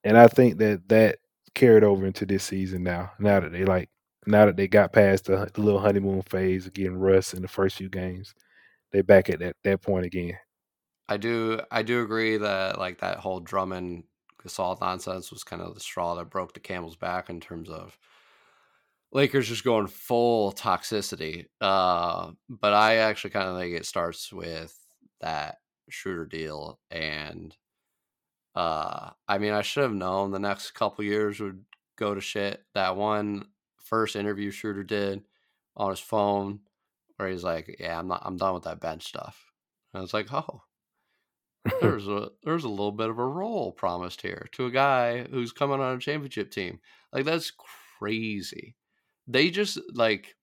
[0.04, 1.18] And I think that that
[1.54, 3.12] carried over into this season now.
[3.18, 3.88] Now that they like
[4.26, 7.48] now that they got past the, the little honeymoon phase of getting rust in the
[7.48, 8.34] first few games,
[8.92, 10.36] they back at that that point again.
[11.08, 14.04] I do I do agree that like that whole Drummond
[14.42, 17.96] Gasol nonsense was kind of the straw that broke the camel's back in terms of
[19.12, 21.46] Lakers just going full toxicity.
[21.60, 24.76] Uh, but I actually kind of think it starts with
[25.20, 27.56] that Schroeder deal, and
[28.54, 31.64] uh, I mean I should have known the next couple years would
[31.96, 32.62] go to shit.
[32.74, 33.46] That one
[33.84, 35.22] first interview Schroeder did
[35.76, 36.60] on his phone,
[37.16, 39.52] where he's like, "Yeah, I'm not, I'm done with that bench stuff."
[39.92, 40.62] And I was like, "Oh."
[41.80, 45.52] there's a there's a little bit of a role promised here to a guy who's
[45.52, 46.78] coming on a championship team.
[47.12, 47.52] Like that's
[47.98, 48.76] crazy.
[49.28, 50.34] They just like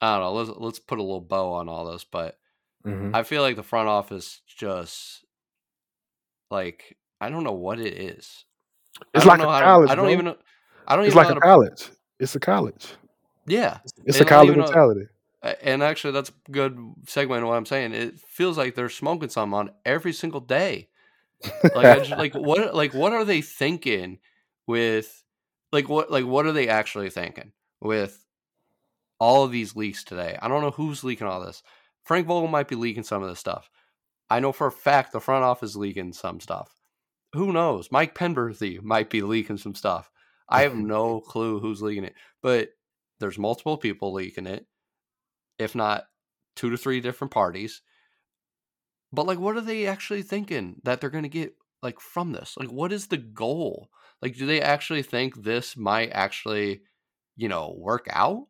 [0.00, 0.32] I don't know.
[0.32, 2.38] Let's let's put a little bow on all this, but
[2.84, 3.14] Mhm.
[3.14, 5.24] I feel like the front office just
[6.50, 8.44] like I don't know what it is.
[9.14, 10.12] It's like a college, To, I don't bro.
[10.12, 10.36] even know.
[10.86, 11.40] I don't It's even like a how to.
[11.40, 11.90] college.
[12.20, 12.86] It's a college.
[13.46, 15.06] Yeah, It's a college even know- mentality.
[15.62, 17.92] And actually, that's a good segue into what I'm saying.
[17.92, 20.88] It feels like they're smoking some on every single day.
[21.62, 24.20] Like, I just, like what, like what are they thinking
[24.66, 25.22] with,
[25.70, 27.52] like what, like what are they actually thinking
[27.84, 28.24] with
[29.20, 30.36] all of these leaks today?
[30.42, 31.62] I don't know who's leaking all this.
[32.02, 33.70] Frank Vogel might be leaking some of this stuff.
[34.28, 36.80] I know for a fact the front office is leaking some stuff.
[37.34, 37.90] Who knows?
[37.92, 40.10] Mike Penberthy might be leaking some stuff.
[40.48, 42.70] I have no clue who's leaking it, but
[43.20, 44.66] there's multiple people leaking it,
[45.58, 46.04] if not
[46.56, 47.82] two to three different parties.
[49.12, 52.54] But like, what are they actually thinking that they're going to get like from this?
[52.58, 53.88] Like, what is the goal?
[54.20, 56.82] Like, do they actually think this might actually,
[57.36, 58.46] you know, work out?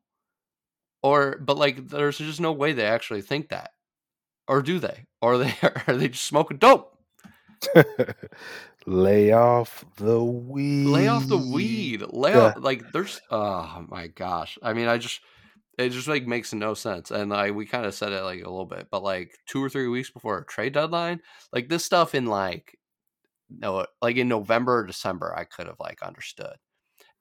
[1.03, 3.71] Or, but like, there's just no way they actually think that,
[4.49, 5.07] or do they?
[5.21, 5.55] Or are they
[5.87, 6.97] are they just smoking dope?
[8.87, 10.87] Lay off the weed.
[10.87, 15.21] lay off the weed lay off like there's oh my gosh i mean i just
[15.79, 18.51] it just like makes no sense and like we kind of said it like a
[18.51, 21.19] little bit but like two or three weeks before a trade deadline
[21.53, 22.79] like this stuff in like
[23.49, 26.57] no like in november or december i could have like understood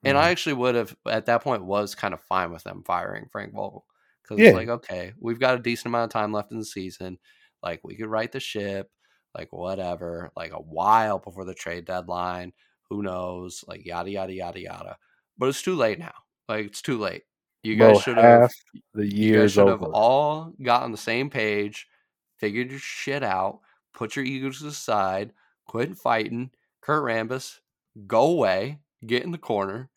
[0.04, 0.30] and i Mhm.
[0.32, 3.86] actually would have at that point was kind of fine with them firing frank vogel
[4.22, 4.48] because Yeah.
[4.48, 7.18] it's like okay we've got a decent amount of time left in the season
[7.62, 8.90] like we could right the ship
[9.36, 12.52] like whatever like a while before the trade deadline
[12.90, 14.96] who knows like yada yada yada yada
[15.38, 16.14] but it's too late now
[16.48, 17.22] like it's too late
[17.62, 18.50] you guys should have
[18.92, 21.88] the you guys should have all got on the same page
[22.36, 23.60] figured your shit out,
[23.94, 25.32] put your egos to the side,
[25.66, 26.50] quit fighting.
[26.82, 27.60] Kurt Rambis,
[28.06, 29.88] go away, get in the corner.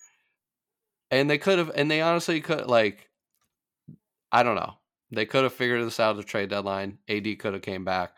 [1.09, 3.09] And they could have, and they honestly could, like,
[4.31, 4.73] I don't know.
[5.11, 6.97] They could have figured this out at the trade deadline.
[7.07, 8.11] AD could have came back,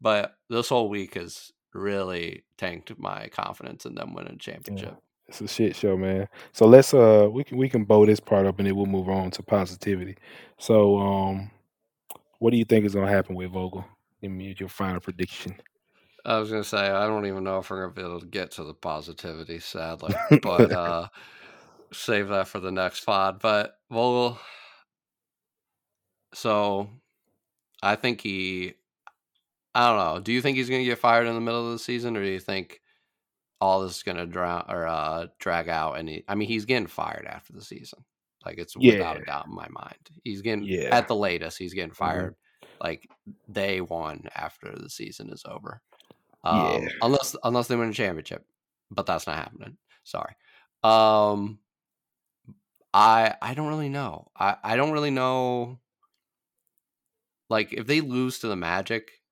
[0.00, 4.90] but this whole week has really tanked my confidence in them winning a championship.
[4.92, 5.00] Yeah.
[5.26, 6.28] It's a shit show, man.
[6.52, 9.08] So let's uh we can we can bow this part up and then we'll move
[9.08, 10.16] on to positivity.
[10.58, 11.50] So um
[12.38, 13.84] what do you think is gonna happen with Vogel?
[14.20, 15.56] Give me your final prediction.
[16.26, 18.50] I was gonna say I don't even know if we're gonna be able to get
[18.52, 20.14] to the positivity, sadly.
[20.42, 21.08] but uh
[21.94, 23.40] save that for the next pod.
[23.40, 24.38] But Vogel
[26.32, 26.90] so
[27.82, 28.74] I think he
[29.74, 30.20] I don't know.
[30.20, 32.28] Do you think he's gonna get fired in the middle of the season or do
[32.30, 32.80] you think
[33.60, 35.94] all this is gonna drown or uh, drag out.
[35.98, 38.04] And he, I mean, he's getting fired after the season.
[38.44, 38.94] Like it's Yeah.
[38.94, 39.96] without a doubt in my mind.
[40.22, 40.94] He's getting Yeah.
[40.94, 41.56] at the latest.
[41.58, 41.96] He's getting Mhm.
[41.96, 42.36] fired
[42.80, 43.08] like
[43.50, 45.80] day one after the season is over.
[46.42, 46.88] Um, Yeah.
[47.02, 48.44] unless unless they win a championship,
[48.90, 49.78] but that's not happening.
[50.02, 50.34] Sorry.
[50.82, 51.58] Um,
[52.94, 54.30] I I don't really know.
[54.36, 55.80] I I don't really know.
[57.48, 59.22] Like if they lose to the Magic,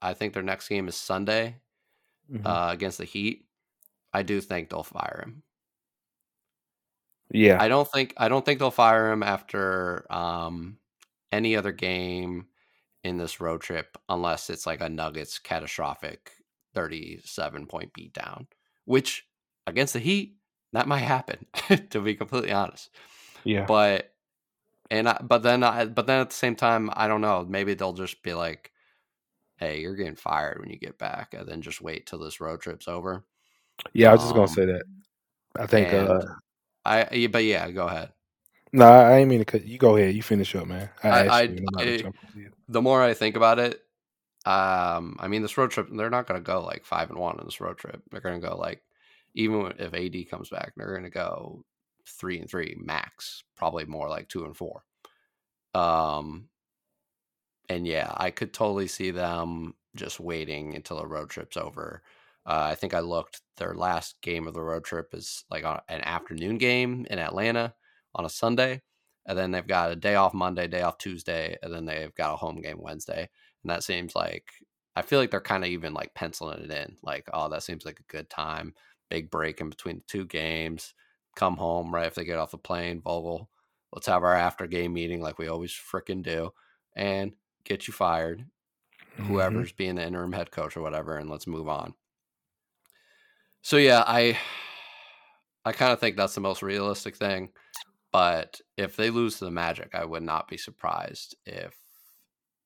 [0.00, 1.60] I- think their next game is Sunday
[2.30, 2.46] Mhm.
[2.46, 3.48] uh, against the Heat.
[4.12, 5.44] I do think they'll fire him.
[7.30, 7.62] yeah.
[7.62, 10.78] I don't think I don't think they'll fire him after um,
[11.30, 12.48] any other game
[13.04, 16.32] in this road trip unless it's like a Nuggets catastrophic
[16.74, 18.46] 37 point beatdown,
[18.84, 19.26] which
[19.66, 20.36] against the Heat
[20.72, 21.46] that might happen
[21.90, 22.90] to be completely honest.
[23.44, 23.66] yeah.
[23.66, 24.12] But
[24.90, 27.74] and I, but then I, but then at the same time I don't know, maybe
[27.74, 28.72] they'll just be like
[29.58, 32.60] hey, you're getting fired when you get back and then just wait till this road
[32.60, 33.24] trip's over.
[33.94, 34.82] yeah, I was just gonna um, say that.
[35.56, 36.20] I think uh
[36.84, 38.12] I but yeah, go ahead.
[38.72, 40.88] no, I ain't mean to cut you go ahead, you finish up, man.
[41.04, 42.50] I, I- I- you, I'm not gonna I- jump on you.
[42.68, 43.82] the more I think about it,
[44.46, 47.38] um, I mean, this road trip, they're not going to go like five and one
[47.38, 48.02] in this road trip.
[48.10, 48.82] They're going to go like,
[49.34, 51.64] even if AD comes back, they're going to go
[52.06, 54.84] three and three max, probably more like two and four.
[55.74, 56.48] Um,
[57.68, 62.02] and yeah, I could totally see them just waiting until the road trip's over.
[62.44, 63.40] Uh, I think I looked.
[63.56, 67.74] Their last game of the road trip is like on an afternoon game in Atlanta
[68.14, 68.82] on a Sunday,
[69.26, 72.34] and then they've got a day off Monday, day off Tuesday, and then they've got
[72.34, 73.28] a home game Wednesday.
[73.62, 74.44] And that seems like
[74.96, 76.96] I feel like they're kind of even like penciling it in.
[77.02, 78.74] Like, oh, that seems like a good time.
[79.12, 80.94] Big break in between the two games.
[81.36, 83.02] Come home right if they get off the plane.
[83.02, 83.50] Vogel,
[83.92, 86.50] let's have our after game meeting like we always freaking do,
[86.96, 87.34] and
[87.64, 88.46] get you fired
[89.18, 89.26] Mhm.
[89.26, 91.94] whoever's being the interim head coach or whatever, and let's move on.
[93.60, 94.38] So yeah, I
[95.66, 97.52] I kind of think that's the most realistic thing.
[98.12, 101.76] But if they lose to the Magic, I would not be surprised if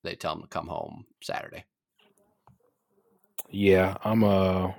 [0.03, 1.65] they tell them to come home Saturday.
[3.49, 4.71] Yeah, I'm uh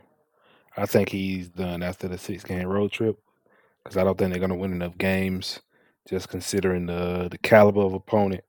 [0.79, 3.19] I think he's done after the six game road trip
[3.85, 5.61] because I don't think they're gonna win enough games.
[6.09, 8.45] Just considering the the caliber of opponent,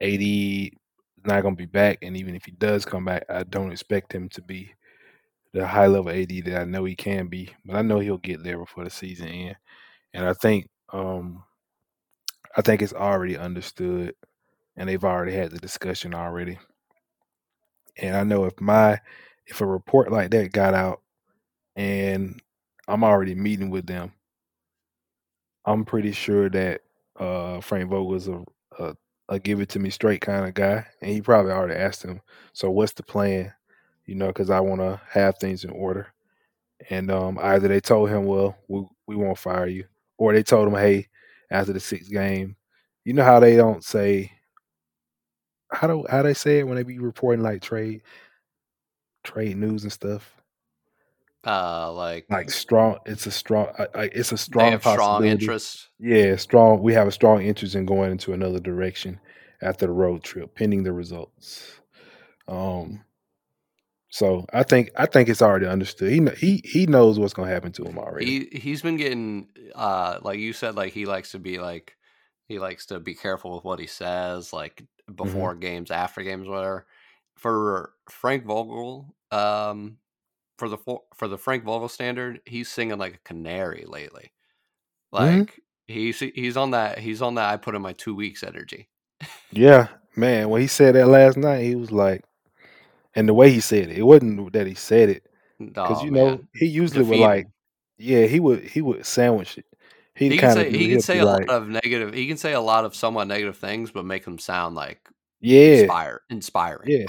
[0.00, 0.72] AD
[1.18, 4.14] is not gonna be back, and even if he does come back, I don't expect
[4.14, 4.74] him to be
[5.52, 7.50] the high level AD that I know he can be.
[7.66, 9.56] But I know he'll get there before the season end,
[10.14, 11.44] and I think um
[12.56, 14.14] I think it's already understood,
[14.76, 16.58] and they've already had the discussion already.
[17.96, 19.00] And I know if my
[19.46, 21.00] if a report like that got out
[21.76, 22.40] and
[22.88, 24.12] I'm already meeting with them,
[25.64, 26.82] I'm pretty sure that
[27.18, 28.44] uh Frank Vogel's a,
[28.78, 28.96] a
[29.28, 32.20] a give it to me straight kind of guy, and he probably already asked him.
[32.52, 33.52] So what's the plan?
[34.06, 36.08] You know, because I want to have things in order.
[36.90, 39.86] And um, either they told him, well, we we won't fire you,
[40.18, 41.08] or they told him, hey,
[41.50, 42.56] after the sixth game,
[43.04, 44.32] you know how they don't say
[45.70, 48.02] how do how they say it when they be reporting like trade
[49.24, 50.34] trade news and stuff.
[51.44, 55.24] Uh, like, Like strong, it's a strong, I, I, it's a they strong have strong
[55.26, 55.90] interest.
[56.00, 56.82] Yeah, strong.
[56.82, 59.20] We have a strong interest in going into another direction
[59.62, 61.80] after the road trip, pending the results.
[62.48, 63.04] Um,
[64.10, 66.10] so I think I think it's already understood.
[66.12, 68.26] He he he knows what's gonna happen to him already.
[68.26, 71.96] He he's been getting uh like you said like he likes to be like
[72.46, 75.16] he likes to be careful with what he says like Mm-hmm.
[75.16, 76.86] before games after games whatever
[77.36, 79.98] for Frank Vogel um
[80.58, 80.78] for the
[81.16, 84.32] for the Frank Vogel standard he's singing like a canary lately
[85.18, 85.48] Mhm.
[85.48, 88.88] like he's he's on that he's on that I put in my 2 weeks energy
[89.52, 90.48] yeah, man.
[90.48, 92.24] When he said that last night, he was like,
[93.14, 95.26] and the way he said it, it wasn't that he said it
[95.82, 97.48] because oh you know man he usually would like,
[97.98, 99.66] yeah, he would he would sandwich it.
[100.14, 102.26] He he can kind of say he can say a like, lot of negative he
[102.26, 105.08] can say a lot of somewhat negative things but make them sound like
[105.40, 106.90] Yeah, inspire inspiring.
[106.90, 107.06] yeah.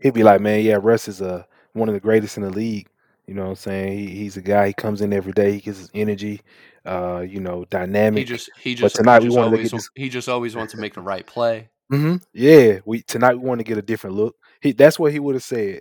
[0.00, 1.46] He'd be like, man, yeah, Russ is a
[1.76, 2.88] one of the greatest in the league.
[3.26, 3.98] You know what I'm saying?
[3.98, 4.68] He, he's a guy.
[4.68, 5.52] He comes in every day.
[5.52, 6.42] He gets his energy.
[6.84, 8.20] Uh, you know, dynamic.
[8.20, 9.90] He just he But just tonight he we just wanted to always get this.
[9.94, 11.70] he just always wants to make the right play.
[11.90, 14.36] hmm Yeah, we tonight we want to get a different look.
[14.60, 15.80] He that's what he would have said.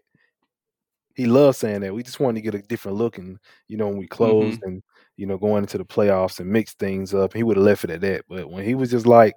[1.16, 1.94] He loves saying that.
[1.94, 4.64] We just wanted to get a different look, and you know when we closed hmm
[4.64, 4.84] and
[5.18, 7.90] you know going into the playoffs and mix things up, he would have left it
[7.92, 8.26] at that.
[8.30, 9.36] But when he was just like,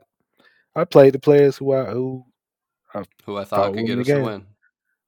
[0.75, 2.25] I played the players who I who
[2.95, 4.47] I Who I thought thought could get us the win.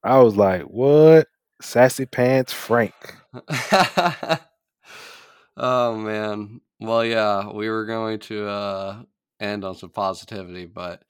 [0.03, 1.27] I was like, what?
[1.61, 2.93] Sassy pants Frank.
[5.57, 6.61] oh man.
[6.79, 9.03] Well, yeah, we were going to uh,
[9.39, 11.03] end on some positivity, but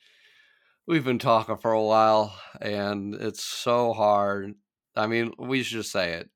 [0.85, 4.53] we've been talking for a while, and it's so hard.
[4.95, 6.29] I mean, we should just say it.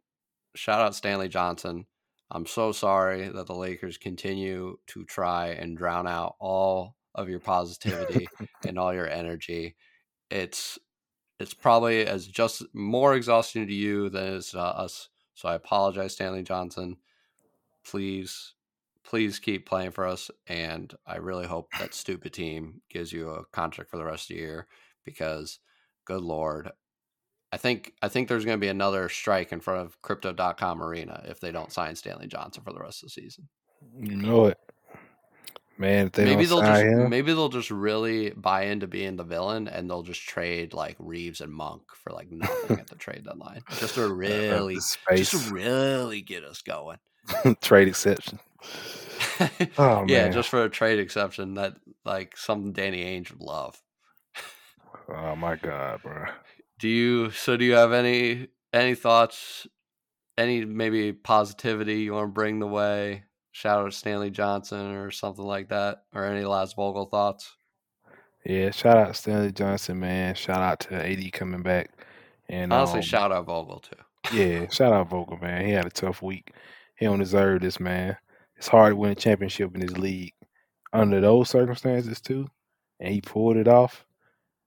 [0.56, 1.86] Shout out Stanley Johnson.
[2.32, 7.40] I'm so sorry that the Lakers continue to try and drown out all of your
[7.42, 8.28] positivity
[8.66, 9.76] and all your energy.
[10.32, 10.80] It's
[11.40, 15.10] it's probably as just more exhausting to you than it is to us.
[15.34, 16.98] So I apologize, Stanley Johnson.
[17.86, 18.54] Please,
[19.04, 23.46] please keep playing for us, and I really hope that stupid team gives you a
[23.46, 24.68] contract for the rest of the year
[25.04, 25.60] because,
[26.06, 26.72] good lord,
[27.52, 31.24] I think I think there's going to be another strike in front of Crypto.com Arena
[31.26, 33.48] if they don't sign Stanley Johnson for the rest of the season.
[33.98, 34.58] You know it,
[35.78, 36.08] man.
[36.08, 39.68] If they maybe they'll just him, maybe they'll just really buy into being the villain
[39.68, 43.62] and they'll just trade like Reaves and Monk for like nothing at the trade deadline
[43.80, 46.98] just to uh, really just to really get us going.
[47.62, 48.40] trade exception.
[49.78, 50.32] Oh yeah, man.
[50.32, 53.82] just for a trade exception that like something Danny Ainge would love.
[55.10, 56.26] Oh my god, bro.
[56.80, 59.68] Do you so do you have any any thoughts
[60.38, 63.25] any maybe positivity you want to bring the way?
[63.56, 67.56] Shout out to Stanley Johnson or something like that or any last Vogel thoughts?
[68.46, 70.36] Yeah, shout out Stanley Johnson, man.
[70.36, 71.90] Shout out to AD coming back.
[72.50, 74.36] And Honestly, um, shout out Vogel too.
[74.38, 75.66] yeah, shout out Vogel, man.
[75.66, 76.52] He had a tough week.
[76.98, 78.18] He don't deserve this, man.
[78.58, 80.34] It's hard to win a championship in this league
[80.92, 82.50] under those circumstances too.
[83.00, 84.06] And he pulled it off.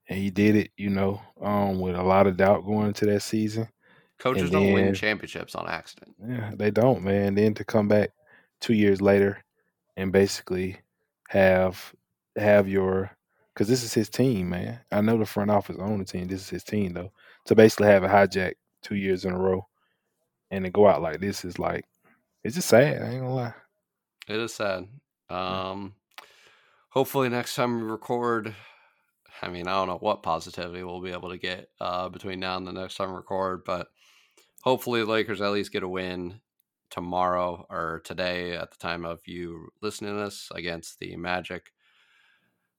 [0.09, 3.21] And he did it, you know, um, with a lot of doubt going into that
[3.21, 3.69] season.
[4.19, 6.15] Coaches And don't win championships on accident.
[6.27, 7.35] yeah, they don't, man.
[7.35, 8.13] Then to come back
[8.61, 9.45] two years later
[9.97, 10.79] and basically
[11.29, 11.95] have
[12.37, 13.17] have your
[13.53, 14.81] because this is his team, man.
[14.93, 16.29] I know the front office own the team.
[16.29, 17.13] This is his team though.
[17.47, 19.67] To basically have a hijack two years in a row
[20.51, 21.85] and to go out like this is like
[22.45, 23.03] it's just sad.
[23.03, 23.55] I ain't gonna lie.
[24.29, 24.87] It is sad.
[25.29, 25.95] Um,
[26.91, 28.55] hopefully next time we record,
[29.43, 32.57] I mean, I don't know what positivity we'll be able to get uh, between now
[32.57, 33.89] and the next time we record, but
[34.63, 36.41] hopefully the Lakers at least get a win
[36.91, 41.73] tomorrow or today at the time of you listening to this against the Magic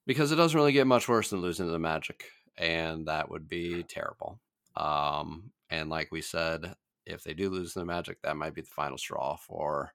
[0.05, 2.25] because it doesn't really get much worse than losing to the Magic,
[2.57, 4.39] and that would be terrible.
[4.75, 6.73] Um, and like we said,
[7.05, 9.93] if they do lose to the Magic, that might be the final straw for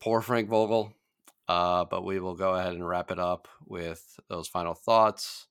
[0.00, 0.94] poor Frank Vogel.
[1.48, 5.46] Uh, but we will go ahead and wrap it up with those final thoughts.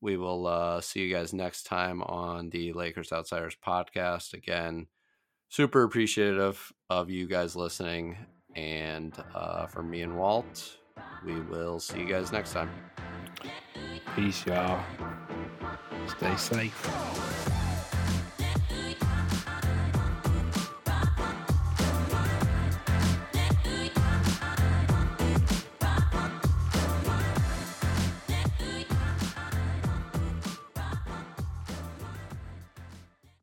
[0.00, 4.32] We will uh, see you guys next time on the Lakers Outsiders podcast.
[4.32, 4.86] Again,
[5.48, 8.16] super appreciative of you guys listening.
[8.54, 10.78] And uh, for me and Walt,
[11.24, 12.70] we will see you guys next time.
[14.16, 14.82] Peace, y'all.
[16.06, 17.47] Stay safe.